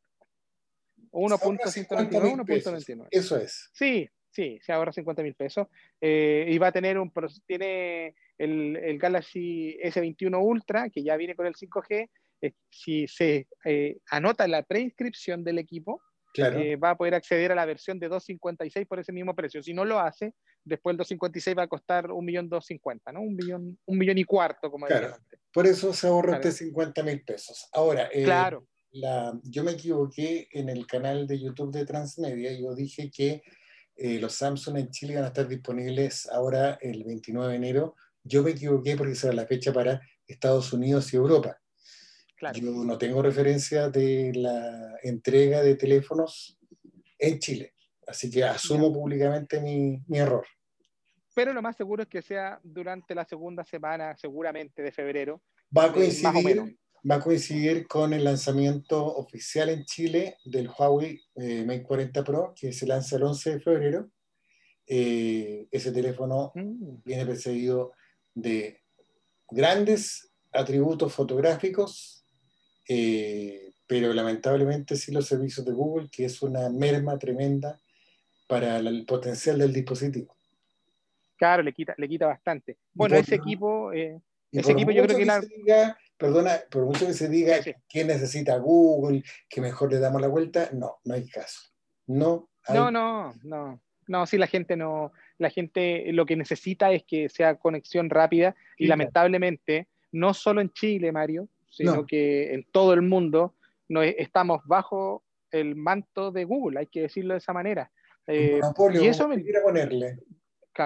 [1.11, 3.07] 1.99.
[3.09, 3.71] Eso es.
[3.73, 5.67] Sí, sí, se ahorra 50 mil pesos.
[6.01, 7.11] Eh, y va a tener un,
[7.45, 12.09] tiene el, el, Galaxy S21 Ultra, que ya viene con el 5G.
[12.41, 16.01] Eh, si se eh, anota la preinscripción del equipo,
[16.37, 19.61] eh, va a poder acceder a la versión de 256 por ese mismo precio.
[19.61, 23.21] Si no lo hace, después el 256 va a costar 1.250.000, ¿no?
[23.21, 25.15] Un millón, un millón y cuarto, como claro.
[25.51, 26.51] Por eso se ahorra claro.
[26.51, 27.67] 50 mil pesos.
[27.71, 28.67] Ahora, eh, claro.
[28.91, 32.53] La, yo me equivoqué en el canal de YouTube de Transmedia.
[32.53, 33.41] Yo dije que
[33.95, 37.95] eh, los Samsung en Chile van a estar disponibles ahora el 29 de enero.
[38.23, 41.57] Yo me equivoqué porque esa era la fecha para Estados Unidos y Europa.
[42.53, 46.57] Yo no tengo referencia de la entrega de teléfonos
[47.17, 47.73] en Chile,
[48.07, 50.45] así que asumo públicamente mi, mi, error.
[51.33, 55.41] Pero lo más seguro es que sea durante la segunda semana, seguramente de febrero.
[55.75, 56.77] Va a coincidir,
[57.09, 62.53] va a coincidir con el lanzamiento oficial en Chile del Huawei eh, Mate 40 Pro,
[62.55, 64.09] que se lanza el 11 de febrero.
[64.87, 67.03] Eh, ese teléfono mm.
[67.03, 67.93] viene precedido
[68.33, 68.81] de
[69.49, 72.24] grandes atributos fotográficos,
[72.87, 77.79] eh, pero lamentablemente sí los servicios de Google, que es una merma tremenda
[78.47, 80.35] para el potencial del dispositivo.
[81.37, 82.77] Claro, le quita, le quita bastante.
[82.93, 84.19] Bueno, ese equipo, eh,
[84.51, 85.41] ese equipo yo creo que, la...
[85.41, 90.27] diga, perdona, por mucho que se diga que necesita Google, que mejor le damos la
[90.27, 91.61] vuelta, no, no hay caso.
[92.07, 93.81] No, no, no, no.
[94.07, 98.55] No, sí, la gente no, la gente lo que necesita es que sea conexión rápida
[98.77, 103.55] y lamentablemente, no solo en Chile, Mario, sino que en todo el mundo
[103.89, 107.91] no, estamos bajo el manto de Google, hay que decirlo de esa manera.
[108.27, 108.59] Eh,
[108.93, 110.19] y eso me ponerle.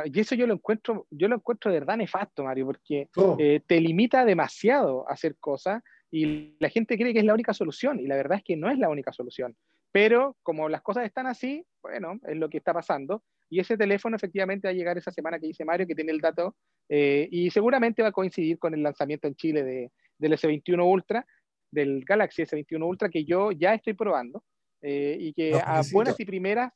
[0.06, 3.36] Y eso yo lo encuentro, yo lo encuentro de verdad nefasto, Mario, porque oh.
[3.39, 7.54] eh, te limita demasiado a hacer cosas y la gente cree que es la única
[7.54, 9.56] solución y la verdad es que no es la única solución.
[9.91, 13.23] Pero como las cosas están así, bueno, es lo que está pasando.
[13.49, 16.19] Y ese teléfono efectivamente va a llegar esa semana que dice Mario, que tiene el
[16.19, 16.56] dato,
[16.88, 21.25] eh, y seguramente va a coincidir con el lanzamiento en Chile de, del S21 Ultra,
[21.71, 24.43] del Galaxy S21 Ultra, que yo ya estoy probando
[24.82, 26.73] eh, y que a buenas y primeras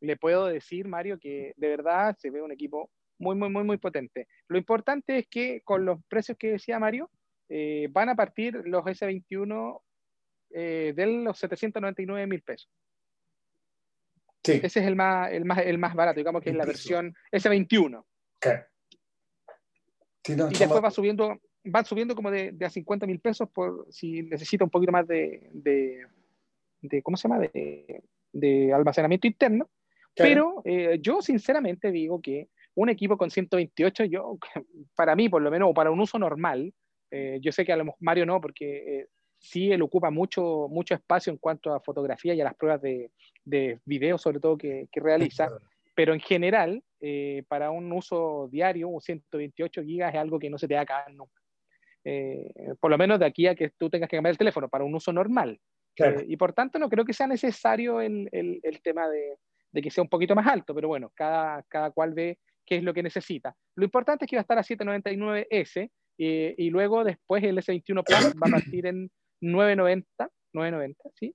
[0.00, 3.78] le puedo decir, Mario, que de verdad se ve un equipo muy, muy, muy, muy
[3.78, 4.28] potente.
[4.48, 7.10] Lo importante es que con los precios que decía Mario,
[7.48, 9.80] eh, van a partir los S21
[10.50, 12.70] eh, de los 799 mil pesos.
[14.44, 14.60] Sí.
[14.62, 18.04] Ese es el más, el más, el más barato, digamos que es la versión S21.
[20.28, 24.22] y después va subiendo, van subiendo como de, de a 50 mil pesos por si
[24.22, 27.40] necesita un poquito más de, de, ¿cómo se llama?
[27.40, 28.02] De,
[28.32, 29.68] de almacenamiento interno.
[30.14, 34.38] Pero eh, yo sinceramente digo que un equipo con 128, yo,
[34.96, 36.72] para mí por lo menos, o para un uso normal,
[37.10, 39.06] eh, yo sé que a lo mejor Mario no, porque eh,
[39.38, 43.10] sí él ocupa mucho, mucho espacio en cuanto a fotografía y a las pruebas de,
[43.44, 45.48] de video, sobre todo, que, que realiza.
[45.94, 46.82] Pero en general,
[47.48, 51.06] para un uso diario, un 128 gigas es algo que no se te da acá
[51.10, 51.40] nunca.
[52.08, 54.84] Eh, por lo menos de aquí a que tú tengas que cambiar el teléfono para
[54.84, 55.58] un uso normal.
[55.96, 59.38] Eh, y por tanto no creo que sea necesario el, el, tema de,
[59.72, 62.84] de, que sea un poquito más alto, pero bueno, cada, cada cual ve qué es
[62.84, 63.56] lo que necesita.
[63.74, 68.04] Lo importante es que va a estar a 799S eh, y luego después el S21
[68.04, 71.34] Plus va a partir en 990, 990, ¿sí?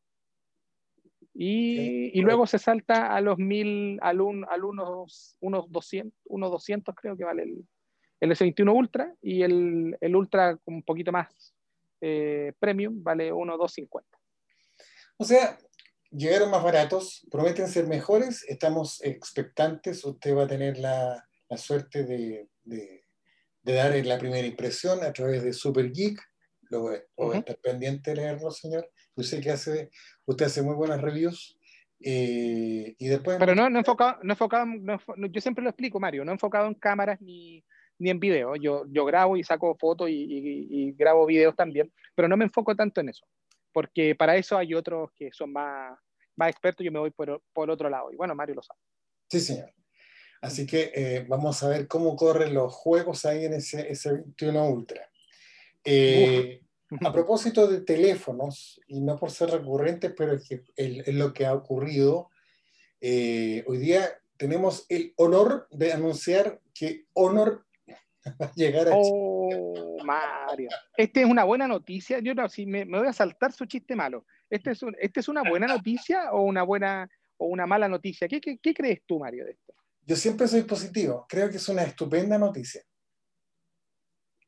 [1.33, 6.51] Y, y, luego se salta a los 1000, al, un, al unos, unos 200, unos
[6.51, 7.65] 200 creo que vale el,
[8.21, 11.53] el S21 Ultra y el, el Ultra un poquito más
[11.99, 14.17] eh, premium vale 1,250.
[15.17, 15.57] O sea,
[16.11, 22.03] llegaron más baratos, prometen ser mejores, estamos expectantes, usted va a tener la, la suerte
[22.03, 23.03] de, de,
[23.63, 26.19] de, dar la primera impresión a través de Super Geek,
[26.69, 28.89] lo voy, a estar pendiente de leerlo, señor.
[29.15, 29.89] Yo sé que hace,
[30.25, 31.59] usted hace muy buenas reviews.
[31.99, 33.37] Eh, y después...
[33.37, 34.65] Pero no, no enfocado, no enfocado
[35.29, 37.63] yo siempre lo explico, Mario, no enfocado en cámaras ni,
[38.01, 38.55] ni en video.
[38.55, 42.99] Yo, yo grabo y saco fotos y, grabo videos también, pero no me enfoco tanto
[42.99, 43.25] en eso,
[43.71, 45.97] porque para eso hay otros que son más,
[46.35, 48.11] más expertos, yo me voy por, por otro lado.
[48.11, 48.79] Y bueno, Mario lo sabe.
[49.29, 49.71] Sí, señor.
[50.41, 54.69] Así que eh, vamos a ver cómo corren los juegos ahí en ese, ese 21
[54.69, 55.07] Ultra.
[55.85, 56.61] Eh,
[57.05, 61.45] a propósito de teléfonos, y no por ser recurrentes, pero es, que es lo que
[61.45, 62.29] ha ocurrido,
[62.99, 67.65] eh, hoy día tenemos el honor de anunciar que Honor
[68.55, 70.69] llegar a oh, Mario.
[70.97, 72.19] Este es una buena noticia.
[72.19, 74.25] Yo no, si me, voy a saltar su chiste malo.
[74.49, 78.27] ¿Este es, ¿Este es una buena noticia o una buena o una mala noticia?
[78.27, 79.73] ¿Qué, qué, crees tú, Mario, de esto?
[80.05, 81.25] Yo siempre soy positivo.
[81.27, 82.81] Creo que es una estupenda noticia.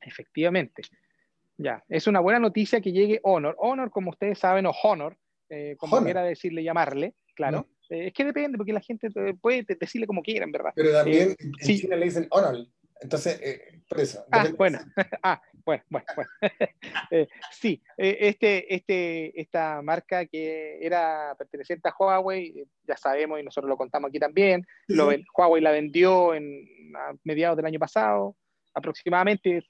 [0.02, 0.84] Efectivamente.
[1.58, 3.56] Ya, es una buena noticia que llegue Honor.
[3.60, 5.18] Honor, como ustedes saben, o Honor,
[5.50, 7.68] eh, como quiera decirle, llamarle, claro.
[7.90, 9.10] Eh, es que depende, porque la gente
[9.40, 10.72] puede decirle como quieran, ¿verdad?
[10.76, 12.68] Pero también eh, en China le dicen Honor.
[13.04, 14.26] Entonces, eh, por eso.
[14.32, 14.80] Ah, bueno.
[15.24, 16.30] ah, bueno, bueno, bueno.
[17.12, 23.44] Eh, sí, eh, este, este, esta marca que era perteneciente a Huawei, ya sabemos y
[23.44, 28.36] nosotros lo contamos aquí también, lo, Huawei la vendió en, a mediados del año pasado,
[28.74, 29.64] aproximadamente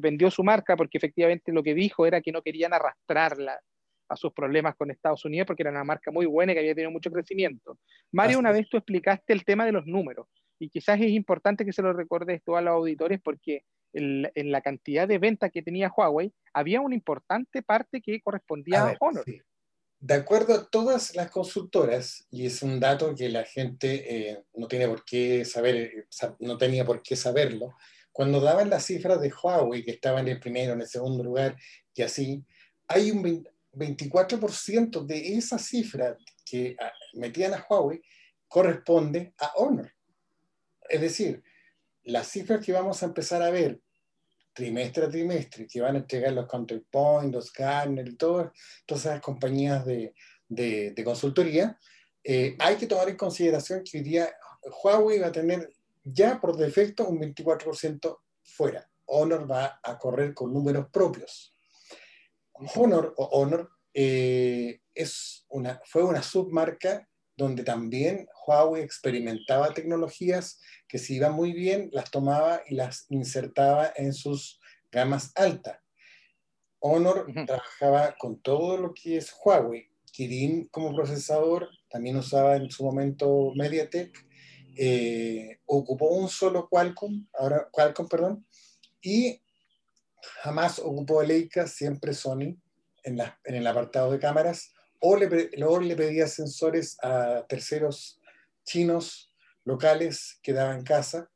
[0.00, 3.60] vendió su marca porque efectivamente lo que dijo era que no querían arrastrarla
[4.08, 6.74] a sus problemas con Estados Unidos porque era una marca muy buena y que había
[6.74, 7.78] tenido mucho crecimiento.
[8.10, 10.28] Mario, una vez tú explicaste el tema de los números
[10.64, 14.62] y quizás es importante que se lo recordes tú a los auditores porque en, la
[14.62, 19.24] cantidad de ventas que tenía Huawei había una importante parte que correspondía a, Honor.
[20.00, 24.66] De acuerdo a todas las consultoras, y es un dato que la gente eh, no
[24.66, 26.06] tiene por qué saber, eh,
[26.40, 27.74] no tenía por qué saberlo,
[28.10, 31.56] cuando daban las cifras de Huawei, que estaba en el primero, en el segundo lugar,
[31.94, 32.42] y así,
[32.88, 38.00] hay un 24% de esa cifra que ah, metían a Huawei
[38.48, 39.93] corresponde a Honor.
[40.88, 41.42] Es decir,
[42.02, 43.80] las cifras que vamos a empezar a ver
[44.54, 48.52] trimestre a trimestre, que van a entregar los Counterpoint, los Gartner y todas,
[48.86, 50.14] esas compañías de,
[51.04, 51.78] consultoría,
[52.22, 54.32] eh, hay que tomar en consideración que hoy día
[54.82, 55.70] Huawei va a tener
[56.04, 58.88] ya por defecto un 24% fuera.
[59.06, 61.54] Honor va a correr con números propios.
[62.52, 64.80] Honor o Honor eh,
[65.84, 72.62] fue una submarca donde también Huawei experimentaba tecnologías que si iban muy bien, las tomaba
[72.66, 74.60] y las insertaba en sus
[74.92, 75.78] gamas altas.
[76.78, 79.90] Honor trabajaba con todo lo que es Huawei.
[80.12, 84.14] Kirin como procesador también usaba en su momento MediaTek.
[84.76, 88.46] Eh, ocupó un solo Qualcomm, ahora Qualcomm, perdón,
[89.00, 89.40] y
[90.42, 92.56] jamás ocupó Leica, siempre Sony
[93.02, 94.73] en, en el apartado de cámaras
[95.06, 98.18] o le, le pedía sensores a terceros
[98.64, 99.30] chinos
[99.66, 101.30] locales que daban casa,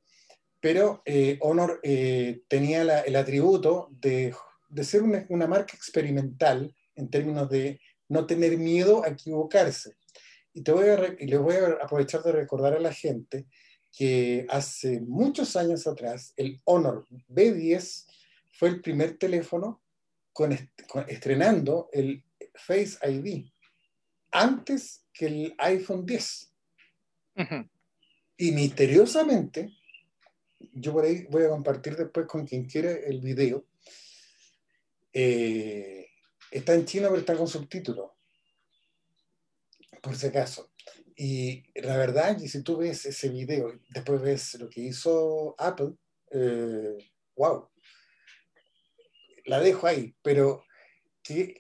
[0.59, 4.35] pero eh, Honor eh, tenía el atributo de,
[4.83, 7.79] ser una, marca experimental en términos de
[8.09, 9.97] no tener miedo a equivocarse.
[10.55, 13.45] Y, te voy a, y les voy a aprovechar de recordar a la gente
[13.93, 18.07] que hace muchos años atrás el Honor B10
[18.51, 19.83] fue el primer teléfono
[20.33, 20.57] con,
[21.07, 23.51] estrenando el Face ID
[24.31, 26.53] antes que el iPhone 10.
[28.37, 29.73] Y misteriosamente,
[30.73, 33.67] yo por ahí voy a compartir después con quien quiere el video,
[35.13, 36.09] eh,
[36.51, 38.11] está en chino pero está con subtítulos,
[40.03, 40.71] por si acaso.
[41.17, 45.95] Y la verdad que si tú ves ese video, después ves lo que hizo Apple,
[47.35, 47.83] wow, eh,
[49.47, 50.65] la dejo ahí, pero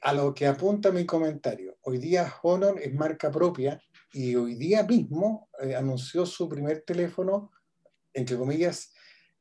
[0.00, 1.76] a lo que apunta mi comentario.
[1.82, 7.50] Hoy día Honor es marca propia y hoy día mismo eh, anunció su primer teléfono,
[8.14, 8.94] entre comillas,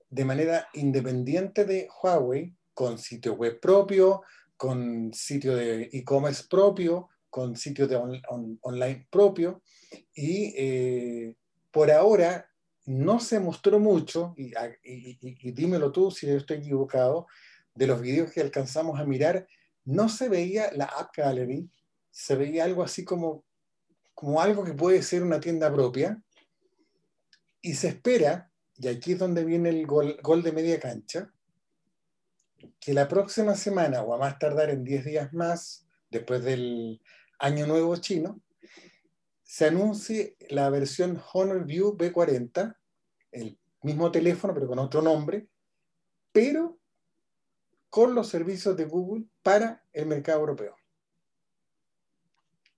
[0.09, 4.21] de manera independiente de Huawei, con sitio web propio,
[4.57, 9.61] con sitio de e-commerce propio, con sitio de online propio.
[10.13, 11.35] Y eh,
[11.71, 12.49] por ahora
[12.85, 14.51] no se mostró mucho, y,
[14.83, 17.27] y, dímelo tú si yo estoy equivocado,
[17.75, 19.47] de los videos que alcanzamos a mirar,
[19.87, 21.69] no se veía la App Gallery,
[22.11, 23.45] se veía algo así como,
[24.13, 26.21] como algo que puede ser una tienda propia,
[27.61, 31.31] y se espera, y aquí es donde viene el gol, gol de media cancha,
[32.81, 37.01] que la próxima semana, o a más tardar en 10 días más, después del
[37.39, 38.41] Año Nuevo chino,
[39.43, 42.75] se anuncie la versión Honor View B40,
[43.31, 45.47] el mismo teléfono pero con otro nombre,
[46.33, 46.76] pero
[47.89, 50.75] con los servicios de Google para el mercado europeo.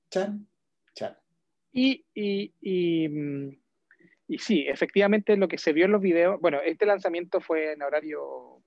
[0.10, 0.48] Chan,
[0.94, 1.18] chan.
[1.72, 7.42] Y, y, y, sí, efectivamente lo que se vio en los videos, bueno, este lanzamiento
[7.42, 8.64] fue en horario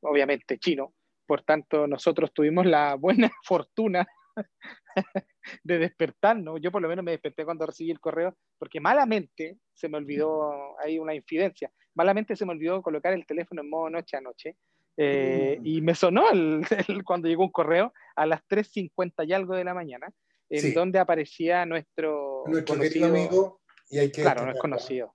[0.00, 0.94] obviamente chino,
[1.26, 4.06] por tanto nosotros tuvimos la buena fortuna
[5.62, 6.60] de despertarnos.
[6.60, 10.78] Yo por lo menos me desperté cuando recibí el correo, porque malamente se me olvidó,
[10.80, 14.56] hay una infidencia, malamente se me olvidó colocar el teléfono en modo noche a noche
[14.96, 15.66] eh, mm.
[15.66, 16.24] y me sonó
[17.04, 20.08] cuando llegó un correo a las 3.50 y algo de la mañana,
[20.48, 25.14] en donde aparecía nuestro, nuestro querido amigo, y hay que claro, no es conocido,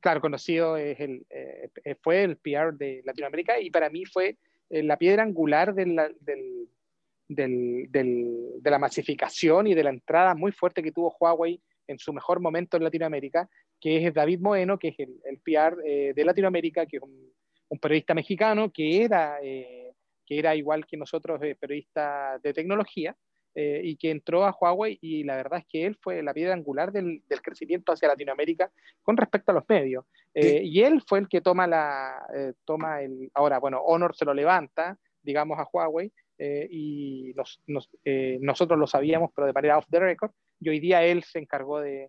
[0.00, 1.70] claro, conocido, es el, eh,
[2.02, 4.36] fue el PR de Latinoamérica y para mí fue
[4.68, 6.68] la piedra angular del, del,
[7.28, 12.12] del, de la masificación y de la entrada muy fuerte que tuvo Huawei en su
[12.12, 13.48] mejor momento en Latinoamérica,
[13.80, 17.29] que es David Moeno, que es el, el PR de Latinoamérica, que es un,
[17.70, 19.94] un periodista mexicano que era, eh,
[20.26, 23.16] que era igual que nosotros, eh, periodista de tecnología,
[23.54, 26.54] eh, y que entró a Huawei y la verdad es que él fue la piedra
[26.54, 28.70] angular del, del crecimiento hacia Latinoamérica
[29.02, 30.04] con respecto a los medios.
[30.32, 32.24] Y él fue el que toma la,
[32.64, 36.12] toma el, ahora, bueno, Honor se lo levanta, digamos, a Huawei,
[36.70, 37.60] y nos,
[38.40, 40.30] nosotros lo sabíamos, pero de manera off the record,
[40.60, 42.08] y hoy día él se encargó de,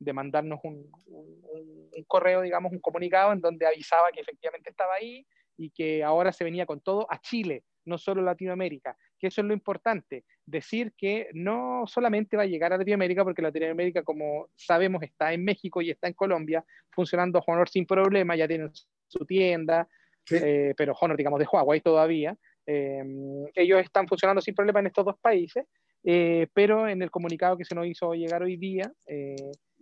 [0.00, 5.24] de mandarnos un, un, correo, digamos, un comunicado en donde avisaba que efectivamente estaba ahí
[5.56, 9.46] y que ahora se venía con todo a Chile, no solo Latinoamérica, que eso es
[9.46, 15.02] lo importante, decir que no solamente va a llegar a Latinoamérica, porque Latinoamérica, como sabemos,
[15.02, 18.70] está en México y está en Colombia, funcionando Honor sin problema, ya tienen
[19.06, 19.86] su tienda,
[20.30, 22.36] eh, pero Honor, digamos, de Huawei todavía.
[22.66, 23.04] Eh,
[23.54, 25.66] ellos están funcionando sin problema en estos dos países,
[26.02, 28.90] eh, pero en el comunicado que se nos hizo llegar hoy día,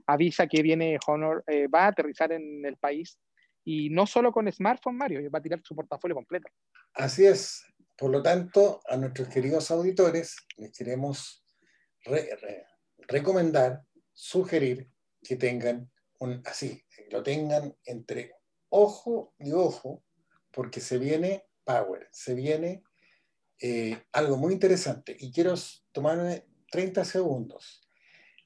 [0.09, 3.19] avisa que viene Honor, eh, va a aterrizar en el país
[3.65, 6.49] y no solo con smartphone, Mario, va a tirar su portafolio completo.
[6.95, 7.63] Así es.
[7.97, 11.45] Por lo tanto, a nuestros queridos auditores les queremos
[13.07, 13.83] recomendar,
[14.15, 14.89] sugerir
[15.23, 15.91] que tengan
[16.21, 18.33] un así, lo tengan entre
[18.71, 20.03] ojo y ojo,
[20.51, 22.83] porque se viene Power, se viene
[23.61, 25.15] eh, algo muy interesante.
[25.19, 25.55] Y quiero
[25.93, 27.88] tomarme 30 segundos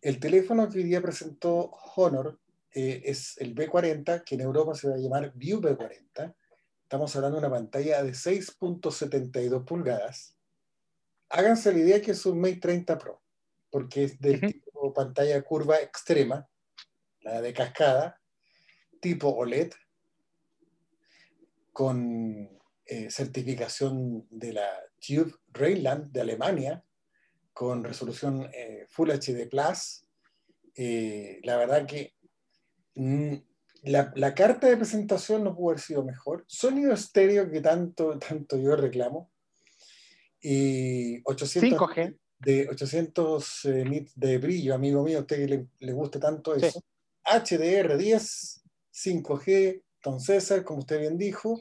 [0.03, 2.38] el teléfono que hoy día presentó Honor
[2.75, 6.35] eh, es el B40, que en Europa se va a llamar View B40.
[6.83, 10.37] Estamos hablando de una pantalla de 6.72 pulgadas.
[11.29, 13.23] Háganse la idea que es un Mate 30 Pro,
[13.71, 16.49] porque es del tipo pantalla curva extrema,
[17.21, 18.21] la de cascada,
[19.01, 19.73] tipo OLED,
[21.73, 24.69] con eh, certificación de la
[25.01, 26.85] Tube Rheinland de Alemania,
[27.53, 30.05] con resolución eh, Full HD Plus.
[30.75, 32.15] Eh, la verdad que
[32.95, 33.35] mm,
[33.85, 36.45] la, carta de presentación no pudo haber sido mejor.
[36.47, 39.31] Sonido estéreo que tanto, tanto yo reclamo.
[40.41, 42.19] Y 800 5G.
[42.41, 46.83] de 800 eh, nits de brillo, amigo mío, a usted que le, gusta tanto eso.
[47.25, 48.62] HDR10,
[48.93, 51.61] 5G, Don César, como usted bien dijo.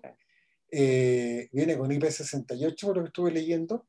[0.72, 3.86] viene con IP68, por lo que estuve leyendo.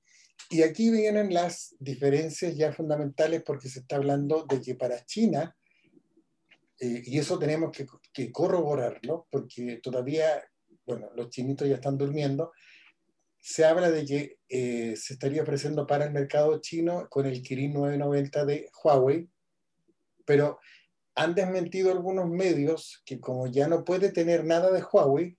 [0.50, 5.56] Y aquí vienen las diferencias ya fundamentales porque se está hablando de que para China,
[6.78, 7.74] eh, y eso tenemos
[8.12, 10.44] que, corroborarlo, porque todavía,
[10.84, 12.52] bueno, los chinitos ya están durmiendo,
[13.38, 17.72] se habla de que eh, se estaría ofreciendo para el mercado chino con el Kirin
[17.72, 19.28] 990 de Huawei,
[20.24, 20.58] pero
[21.14, 25.38] han desmentido algunos medios que como ya no puede tener nada de Huawei,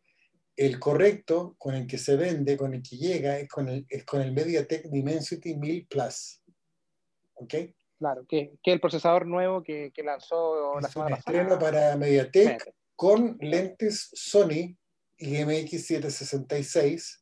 [0.55, 4.05] el correcto con el que se vende, con el que llega, es con el, es
[4.05, 6.41] con el MediaTek Dimensity 1000 Plus.
[7.35, 7.53] ¿Ok?
[7.97, 11.37] Claro, que, que el procesador nuevo que, que lanzó la semana pasada.
[11.37, 14.77] estreno para MediaTek con lentes Sony
[15.19, 17.19] IMX766.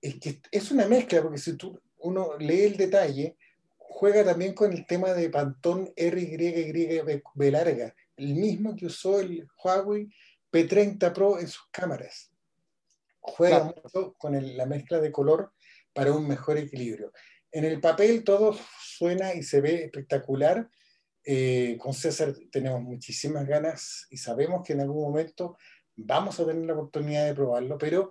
[0.00, 3.36] Es que es una mezcla, porque si tú, uno lee el detalle,
[3.76, 10.08] juega también con el tema de Pantón RYY larga, el mismo que usó el Huawei
[10.50, 12.31] P30 Pro en sus cámaras
[13.22, 15.52] juega mucho con la mezcla de color
[15.92, 17.12] para un mejor equilibrio.
[17.50, 20.68] En el papel todo suena y se ve espectacular.
[21.24, 25.56] Eh, con César tenemos muchísimas ganas y sabemos que en algún momento
[25.94, 28.10] vamos a tener la oportunidad de probarlo, pero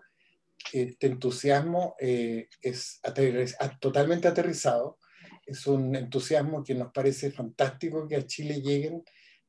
[0.71, 3.01] este entusiasmo eh, es
[3.79, 4.97] totalmente aterrizado.
[5.45, 9.03] Es un entusiasmo que nos parece fantástico que a Chile lleguen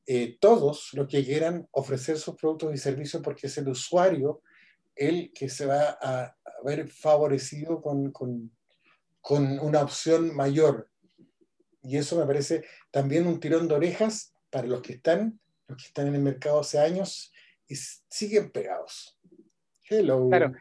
[0.05, 4.41] eh, todos los que quieran ofrecer sus productos y servicios porque es el usuario
[4.95, 8.55] él que se va a, ver favorecido con, con,
[9.19, 10.89] con, una opción mayor.
[11.81, 15.87] Y eso me parece también un tirón de orejas para los que están, los que
[15.87, 17.33] están en el mercado hace años
[17.67, 19.19] y siguen pegados.
[19.99, 20.27] Hello.
[20.29, 20.53] Claro,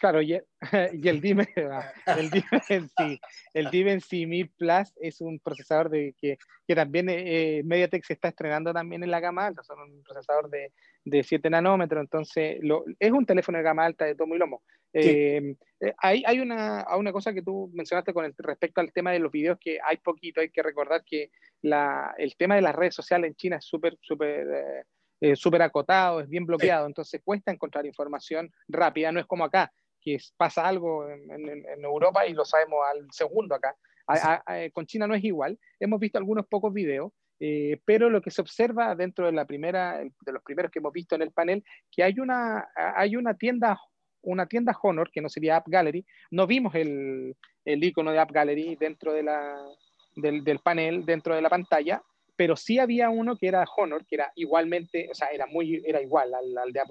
[0.00, 0.44] claro y, el,
[1.04, 1.48] y el Dime,
[2.06, 2.60] el Dime
[2.98, 3.20] sí,
[3.54, 8.28] el Dimensity 1000 Plus es un procesador de que, que también eh, MediaTek se está
[8.28, 10.72] estrenando también en la gama alta, son un procesador de,
[11.04, 14.62] de 7 nanómetros, entonces lo, es un teléfono de gama alta de tomo y lomo.
[14.92, 19.12] Eh, eh, hay, hay una, una, cosa que tú mencionaste con el, respecto al tema
[19.12, 21.30] de los videos, que hay poquito, hay que recordar que
[21.62, 24.84] la, el tema de las redes sociales en China es súper, súper eh,
[25.34, 30.18] súper acotado, es bien bloqueado, entonces cuesta encontrar información rápida, no es como acá, que
[30.36, 33.74] pasa algo en, Europa y lo sabemos al segundo acá.
[34.72, 38.40] con China no es igual, hemos visto algunos pocos videos Eh, pero lo que se
[38.40, 42.02] observa dentro de la primera, de los primeros que hemos visto en el panel, que
[42.02, 43.78] hay una, hay una tienda,
[44.22, 48.32] una tienda Honor, que no sería App Gallery, no vimos el, el icono de App
[48.32, 49.54] Gallery dentro de la,
[50.14, 52.02] del, del, panel, dentro de la pantalla,
[52.36, 56.00] pero sí había uno que era Honor, que era igualmente, o sea, era muy, era
[56.00, 56.82] igual al, al de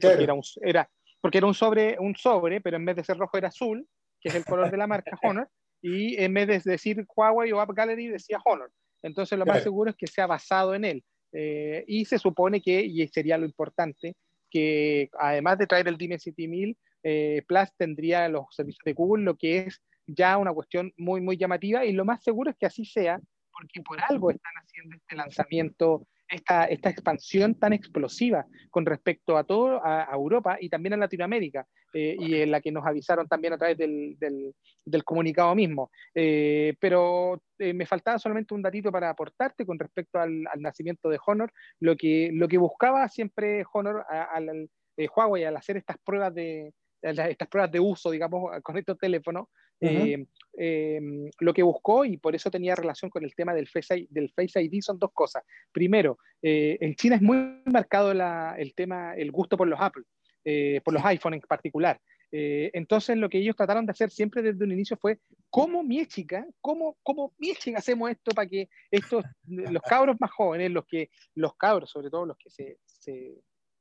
[0.00, 3.18] porque, era un, era, porque era un sobre, un sobre, pero en vez de ser
[3.18, 3.86] rojo era azul,
[4.20, 5.48] que es el color de la marca Honor,
[5.82, 8.70] y en vez de decir Huawei o App Gallery decía Honor.
[9.02, 11.04] Entonces lo más seguro es que sea basado en él.
[11.32, 14.14] Eh, y se supone que, y sería lo importante,
[14.50, 19.36] que además de traer el Dimensity 1000, eh, Plus tendría los servicios de Google, lo
[19.36, 22.84] que es ya una cuestión muy, muy llamativa, y lo más seguro es que así
[22.84, 23.20] sea,
[23.56, 29.44] porque por algo están haciendo este lanzamiento esta, esta expansión tan explosiva con respecto a
[29.44, 33.52] todo, a, Europa y también a Latinoamérica, eh, y en la que nos avisaron también
[33.52, 35.90] a través del, del, comunicado mismo.
[36.14, 41.08] Eh, pero eh, me faltaba solamente un datito para aportarte con respecto al, al, nacimiento
[41.08, 44.68] de Honor, lo que, lo que buscaba siempre Honor al
[45.14, 49.46] Huawei al hacer estas pruebas de, estas pruebas de uso, digamos, con estos teléfonos,
[49.80, 53.98] eh, em, lo que buscó, y por eso tenía relación con el tema del Face,
[53.98, 55.42] ID, del Face ID, son dos cosas.
[55.72, 60.04] Primero, eh, en China es muy marcado el tema, el gusto por los Apple,
[60.44, 62.00] eh, por los iPhone en particular.
[62.32, 66.46] entonces, lo que ellos trataron de hacer siempre desde un inicio fue, ¿cómo mi chica,
[66.60, 71.08] cómo, cómo mi chica hacemos esto para que estos, los cabros más jóvenes, los que,
[71.34, 73.34] los cabros, sobre todo los que se, se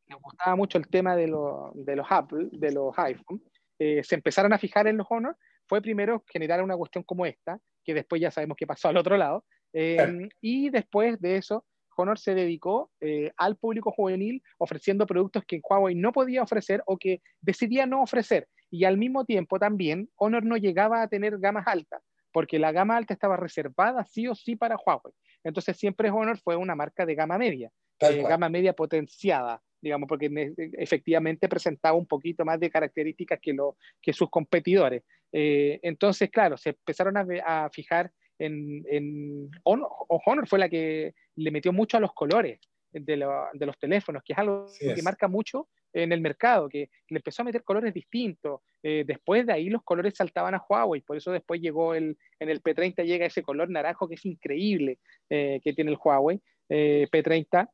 [0.07, 1.25] les gustaba mucho el tema de,
[1.73, 3.41] de los Apple, de los iPhone,
[3.77, 5.35] se empezaron a fijar en los Honor
[5.67, 9.17] fue primero generar una cuestión como esta, que después ya sabemos que pasó al otro
[9.17, 11.65] lado, eh, y después de eso,
[11.97, 16.97] Honor se dedicó eh, al público juvenil ofreciendo productos que Huawei no podía ofrecer o
[16.97, 18.47] que decidía no ofrecer.
[18.69, 22.01] Y al mismo tiempo también Honor no llegaba a tener gamas altas,
[22.31, 25.13] porque la gama alta estaba reservada sí o sí para Huawei.
[25.43, 30.31] Entonces siempre Honor fue una marca de gama media, eh, gama media potenciada digamos, porque
[30.79, 35.03] efectivamente presentaba un poquito más de características que, lo, que sus competidores.
[35.37, 38.09] Eh, entonces, claro, se empezaron a, fijar
[38.39, 42.57] en, en Honor, Honor, fue la que le metió mucho a los colores
[42.93, 47.41] de, los teléfonos, que es algo que marca mucho en el mercado, que le empezó
[47.41, 48.61] a meter colores distintos.
[48.81, 52.49] Eh, después de ahí los colores saltaban a Huawei, por eso después llegó el, en
[52.49, 57.69] el P30 llega ese color naranjo que es increíble eh, que tiene el Huawei P30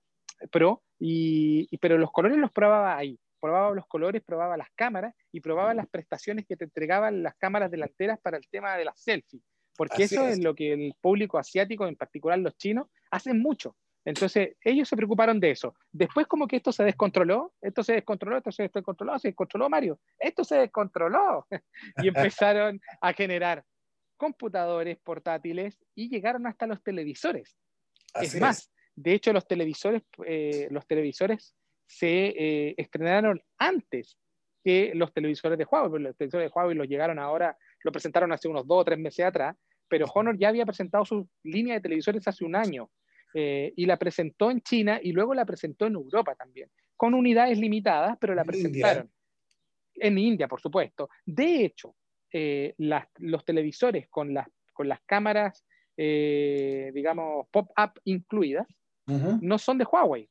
[0.51, 3.19] Pro, y, pero los colores los probaba ahí.
[3.41, 7.71] Probaba los colores, probaba las cámaras y probaba las prestaciones que te entregaban las cámaras
[7.71, 9.43] delanteras para el tema de las selfies.
[9.75, 10.39] Porque eso es.
[10.39, 13.75] lo que el público asiático, en particular los chinos, hacen mucho.
[14.05, 15.75] Entonces, ellos se preocuparon de eso.
[15.91, 19.99] Después, como que esto se descontroló, esto se descontroló, esto se descontroló, se descontroló, Mario,
[20.19, 21.47] esto se descontroló.
[21.97, 23.63] y empezaron a generar
[24.17, 27.57] computadores portátiles y llegaron hasta los televisores.
[28.15, 31.55] es más, de hecho, los televisores, eh, los televisores
[31.91, 34.17] se eh, estrenaron antes
[34.63, 38.47] que los televisores de Huawei, los televisores de Huawei los llegaron ahora, lo presentaron hace
[38.47, 39.57] unos dos o tres meses atrás,
[39.89, 42.89] pero Honor ya había presentado su línea de televisores hace un año
[43.33, 47.59] eh, y la presentó en China y luego la presentó en Europa también, con unidades
[47.59, 49.11] limitadas, pero la presentaron.
[49.95, 51.09] En India, por supuesto.
[51.25, 51.93] De hecho,
[52.31, 55.65] los televisores con las, con las cámaras,
[55.97, 58.67] digamos, pop-up incluidas,
[59.07, 60.29] no son de Huawei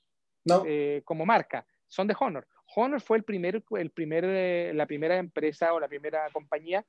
[0.66, 2.47] eh, como marca, son de Honor.
[2.76, 6.84] Honor fue el primer, el primer, eh, la primera empresa o la primera compañía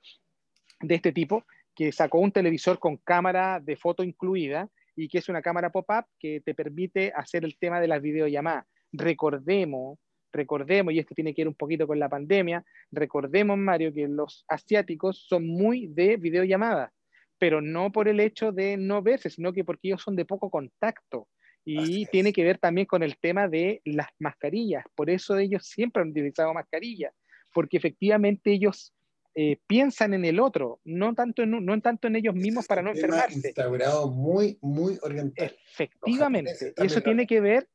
[0.79, 1.45] de este tipo
[1.75, 6.05] que sacó un televisor con cámara de foto incluida y que es una cámara pop-up
[6.19, 8.65] que te permite hacer el tema de las videollamadas.
[8.91, 9.97] Recordemos,
[10.31, 14.45] recordemos, y esto tiene que ver un poquito con la pandemia, recordemos, Mario, que los
[14.47, 16.91] asiáticos son muy de videollamadas,
[17.37, 20.49] pero no por el hecho de no verse, sino que porque ellos son de poco
[20.49, 21.27] contacto.
[21.63, 24.83] Y tiene que ver también con el tema de las mascarillas.
[24.95, 27.13] Por eso ellos siempre han utilizado mascarillas,
[27.53, 28.93] porque efectivamente ellos
[29.33, 32.89] eh, piensan en el otro, no tanto en, no tanto en ellos mismos para no
[32.89, 33.35] enfermarse.
[33.47, 35.55] instaurado muy, muy oriental.
[35.71, 36.73] Efectivamente.
[36.75, 37.69] Y eso tiene que ver,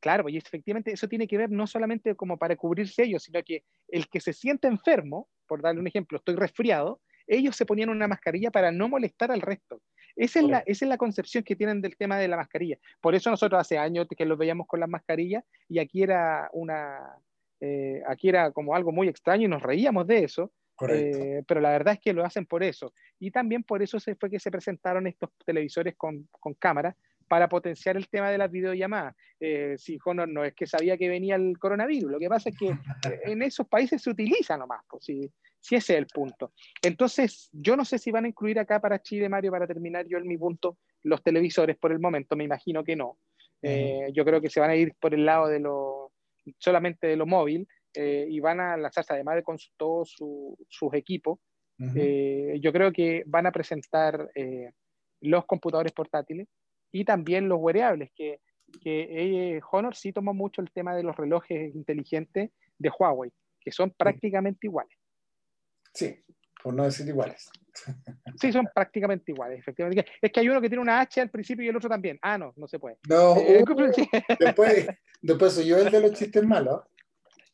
[0.00, 3.62] claro, y efectivamente eso tiene que ver no solamente como para cubrirse ellos, sino que
[3.86, 8.08] el que se siente enfermo, por darle un ejemplo, estoy resfriado, ellos se ponían una
[8.08, 9.82] mascarilla para no molestar al resto.
[10.16, 12.78] Esa es, la, es la concepción que tienen del tema de la mascarilla.
[13.00, 16.98] Por eso nosotros hace años que los veíamos con las mascarillas y aquí era una,
[17.60, 20.52] eh, aquí era como algo muy extraño y nos reíamos de eso.
[20.88, 22.92] Eh, pero la verdad es que lo hacen por eso.
[23.18, 26.94] Y también por eso se fue que se presentaron estos televisores con, con cámara
[27.28, 29.14] para potenciar el tema de las videollamadas.
[29.40, 32.56] Eh, si Honor no es que sabía que venía el coronavirus, lo que pasa es
[32.56, 32.68] que
[33.24, 35.30] en esos países se utiliza nomás, pues, si,
[35.66, 36.52] si ese es el punto.
[36.80, 40.16] Entonces, yo no sé si van a incluir acá para Chile, Mario, para terminar yo
[40.16, 43.18] en mi punto, los televisores por el momento, me imagino que no.
[43.62, 46.12] Eh, yo creo que se van a ir por el lado de lo,
[46.58, 50.14] solamente de lo móvil eh, y van a lanzarse, además de con todos
[50.68, 51.40] sus equipos,
[51.78, 54.30] yo creo que van a presentar
[55.20, 56.46] los computadores portátiles
[56.92, 58.40] y también los wearables, que,
[58.80, 63.90] que Honor sí toma mucho el tema de los relojes inteligentes de Huawei, que son
[63.90, 64.96] prácticamente iguales.
[65.96, 66.14] Sí,
[66.62, 67.50] por no decir iguales.
[68.40, 70.04] Sí, son prácticamente iguales, efectivamente.
[70.20, 72.18] Es que hay uno que tiene una H al principio y el otro también.
[72.20, 72.98] Ah, no, no se puede.
[73.08, 73.64] No, eh,
[74.38, 74.86] después,
[75.22, 76.82] después soy yo el de los chistes malos.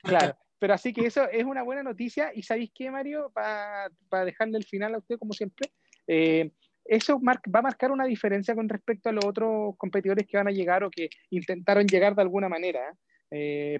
[0.02, 2.32] Claro, pero así que eso es una buena noticia.
[2.34, 3.30] ¿Y sabéis qué, Mario?
[3.32, 5.70] Para, para dejarle el final a usted, como siempre,
[6.08, 6.50] eh,
[6.84, 10.52] eso va a marcar una diferencia con respecto a los otros competidores que van a
[10.52, 12.80] llegar o que intentaron llegar de alguna manera.
[12.90, 12.94] Eh,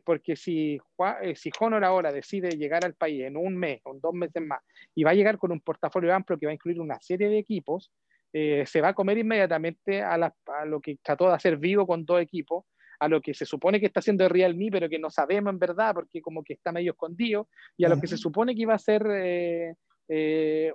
[0.05, 0.81] porque si,
[1.23, 4.61] eh, si Honor ahora decide llegar al país en un mes o dos meses más
[4.95, 7.39] y va a llegar con un portafolio amplio que va a incluir una serie de
[7.39, 7.93] equipos,
[8.33, 10.17] eh, se va a comer inmediatamente a,
[10.65, 12.65] lo que trató de hacer Vivo con dos equipos,
[12.99, 15.93] a lo que se supone que está haciendo Realme, pero que no sabemos en verdad
[15.95, 18.79] porque como que está medio escondido, y a lo que se supone que iba a
[18.79, 19.03] ser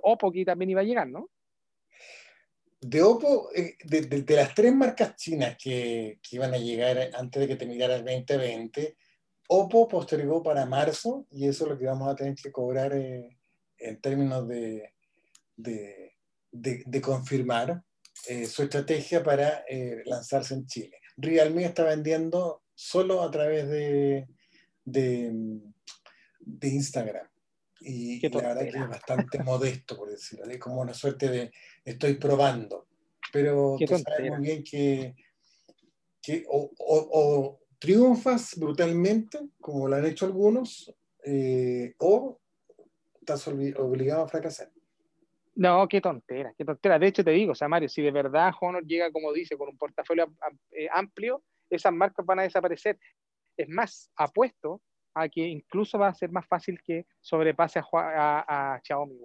[0.02, 1.28] Oppo que también iba a llegar, ¿no?
[2.80, 7.56] De Oppo, eh, de, las tres marcas chinas que, iban a llegar antes de que
[7.56, 8.96] terminara el 2020,
[9.48, 13.38] Oppo postergó para marzo y eso es lo que vamos a tener que cobrar eh,
[13.78, 14.92] en términos de,
[17.02, 17.82] confirmar
[18.26, 19.64] eh, su estrategia para
[20.04, 20.98] lanzarse en Chile.
[21.16, 24.26] Realme está vendiendo solo a través de
[26.60, 27.28] Instagram.
[27.80, 30.46] Y, la verdad que es bastante modesto, por decirlo.
[30.46, 31.52] Es como una suerte de
[31.84, 32.86] estoy probando.
[33.32, 35.14] Pero tú sabes muy bien que,
[36.22, 42.40] que o, triunfas brutalmente, como lo han hecho algunos, eh, o
[43.20, 44.70] estás obligado a fracasar.
[45.54, 46.98] No, qué tontera, qué tontera.
[46.98, 49.68] De hecho, te digo, o sea, Mario, si de verdad Honor llega, como dice, con
[49.68, 50.32] un portafolio
[50.70, 52.98] eh, amplio, esas marcas van a desaparecer.
[53.56, 54.80] Es más, apuesto
[55.22, 59.18] a que incluso va a ser más fácil que sobrepase a, a, Xiaomi.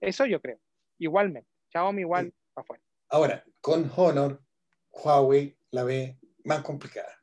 [0.00, 0.58] Eso yo creo.
[0.98, 1.48] Igualmente.
[1.70, 2.82] Xiaomi igual va afuera.
[3.10, 4.42] Ahora, con Honor,
[4.90, 7.14] Huawei la ve más complicada.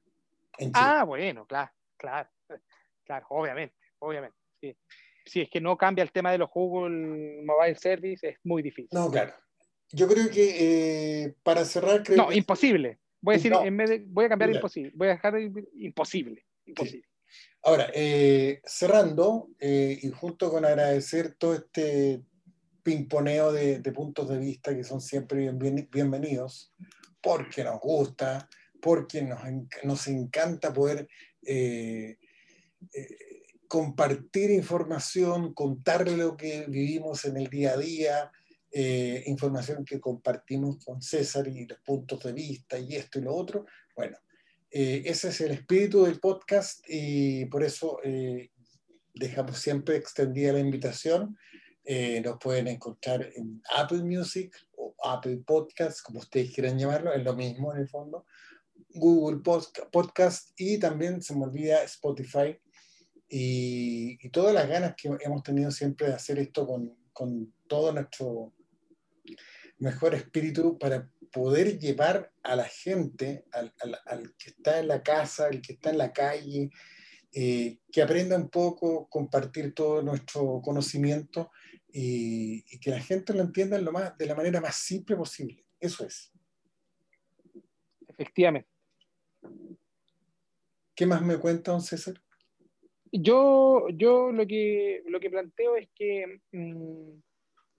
[0.73, 2.29] ah, bueno, claro, claro,
[3.05, 4.37] claro, obviamente, obviamente.
[4.61, 4.77] Sí.
[5.25, 8.89] Si es que no cambia el tema de los Google Mobile Service, es muy difícil.
[8.91, 9.33] No, claro.
[9.91, 12.99] Yo creo que eh, para cerrar, creo No, imposible.
[13.21, 14.91] Voy a decir, en vez de, voy a cambiar imposible.
[14.93, 15.33] Voy a dejar
[15.73, 16.45] imposible.
[16.65, 17.07] Imposible.
[17.67, 22.21] Ahora, eh, cerrando, eh, y junto con agradecer todo este
[22.83, 25.51] pimponeo de, puntos de vista que son siempre
[25.91, 26.71] bienvenidos,
[27.19, 28.47] porque nos gusta,
[28.79, 29.27] porque
[29.83, 31.07] nos, encanta poder
[31.41, 32.19] eh,
[33.67, 38.31] compartir información, contar lo que vivimos en el día a día,
[39.25, 43.65] información que compartimos con César y los puntos de vista y esto y lo otro.
[43.95, 44.19] Bueno,
[44.77, 48.51] eh, ese es el espíritu del podcast y por eso eh,
[49.13, 51.37] dejamos siempre extendida la invitación.
[51.85, 57.23] Eh, nos pueden encontrar en Apple Music o Apple Podcast, como ustedes quieran llamarlo, es
[57.23, 58.25] lo mismo en el fondo.
[58.89, 59.41] Google
[59.93, 62.59] Podcast y también se me olvida Spotify
[63.29, 68.53] y, todas las ganas que hemos tenido siempre de hacer esto con, con todo nuestro
[69.77, 73.73] mejor espíritu para poder llevar a la gente, al,
[74.37, 76.69] que está en la casa, al que está en la calle,
[77.33, 81.51] eh, que aprenda un poco, compartir todo nuestro conocimiento
[81.91, 85.65] y, que la gente lo entienda lo más, de la manera más simple posible.
[85.79, 86.31] Eso es.
[88.07, 88.69] Efectivamente.
[90.95, 92.21] ¿Qué más me cuenta, don César?
[93.11, 97.19] Yo, yo lo, que, lo que planteo es que mm,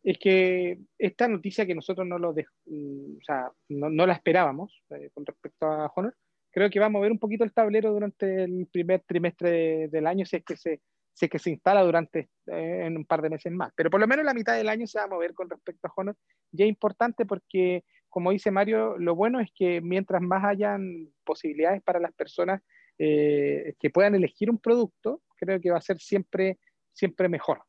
[0.07, 5.11] es que esta noticia que nosotros no, lo mm, sea, no, no, la esperábamos eh,
[5.13, 6.15] con respecto a Honor,
[6.53, 10.25] creo que va a mover un poquito el tablero durante el primer trimestre del año,
[10.25, 10.81] si es que se,
[11.13, 13.73] si es que se instala durante eh, en un par de meses más.
[13.75, 15.93] Pero por lo menos la mitad del año se va a mover con respecto a
[15.97, 16.17] Honor.
[16.53, 21.83] Y es importante porque, como dice Mario, lo bueno es que mientras más hayan posibilidades
[21.83, 22.63] para las personas
[22.99, 26.61] eh, que puedan elegir un producto, creo que va a ser siempre,
[26.93, 27.63] siempre mejor.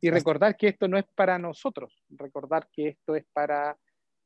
[0.00, 3.76] Y recordar que esto no es para nosotros, recordar que esto es para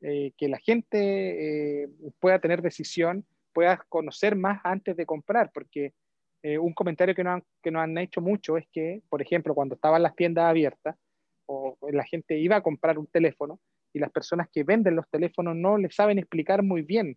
[0.01, 1.89] eh, que la gente eh,
[2.21, 5.95] pueda tener decisión, pueda conocer más antes de comprar, porque
[6.43, 9.55] eh, un comentario que nos, han, que nos han hecho mucho es que, por ejemplo,
[9.55, 10.97] cuando estaban las tiendas abiertas,
[11.47, 13.61] o la gente iba a comprar un teléfono
[13.93, 17.17] y las personas que venden los teléfonos no les saben explicar muy bien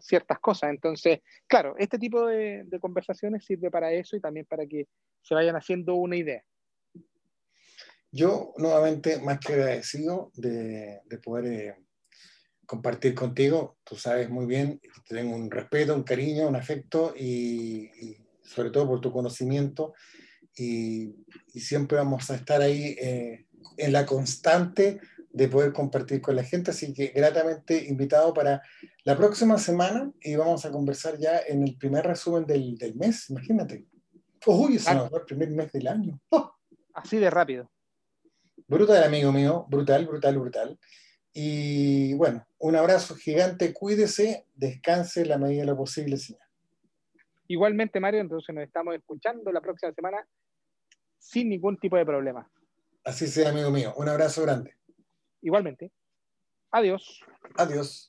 [0.00, 0.70] ciertas cosas.
[0.70, 4.86] Entonces, claro, este tipo de, de, conversaciones sirve para eso y también para que
[5.22, 6.42] se vayan haciendo una idea.
[8.10, 11.76] Yo nuevamente más que agradecido de, poder eh,
[12.66, 13.76] compartir contigo.
[13.84, 18.86] Tú sabes muy bien, te tengo un respeto, un cariño, un afecto y, sobre todo
[18.86, 19.94] por tu conocimiento.
[20.56, 21.14] Y,
[21.54, 23.46] siempre vamos a estar ahí eh,
[23.76, 25.00] en la constante
[25.30, 26.70] de poder compartir con la gente.
[26.70, 28.62] Así que gratamente invitado para
[29.04, 33.28] la próxima semana y vamos a conversar ya en el primer resumen del, del mes,
[33.28, 33.86] imagínate.
[34.46, 36.20] Uy, es el primer mes del año.
[36.30, 36.52] ¡Oh!
[36.94, 37.70] Así de rápido.
[38.68, 40.78] Brutal, amigo mío, brutal, brutal, brutal.
[41.32, 46.42] Y bueno, un abrazo gigante, cuídese, descanse la medida de lo posible, señor.
[47.46, 50.28] Igualmente, Mario, entonces nos estamos escuchando la próxima semana
[51.18, 52.46] sin ningún tipo de problema.
[53.04, 53.94] Así sea, amigo mío.
[53.96, 54.76] Un abrazo grande.
[55.40, 55.90] Igualmente.
[56.70, 57.20] Adiós.
[57.56, 58.07] Adiós.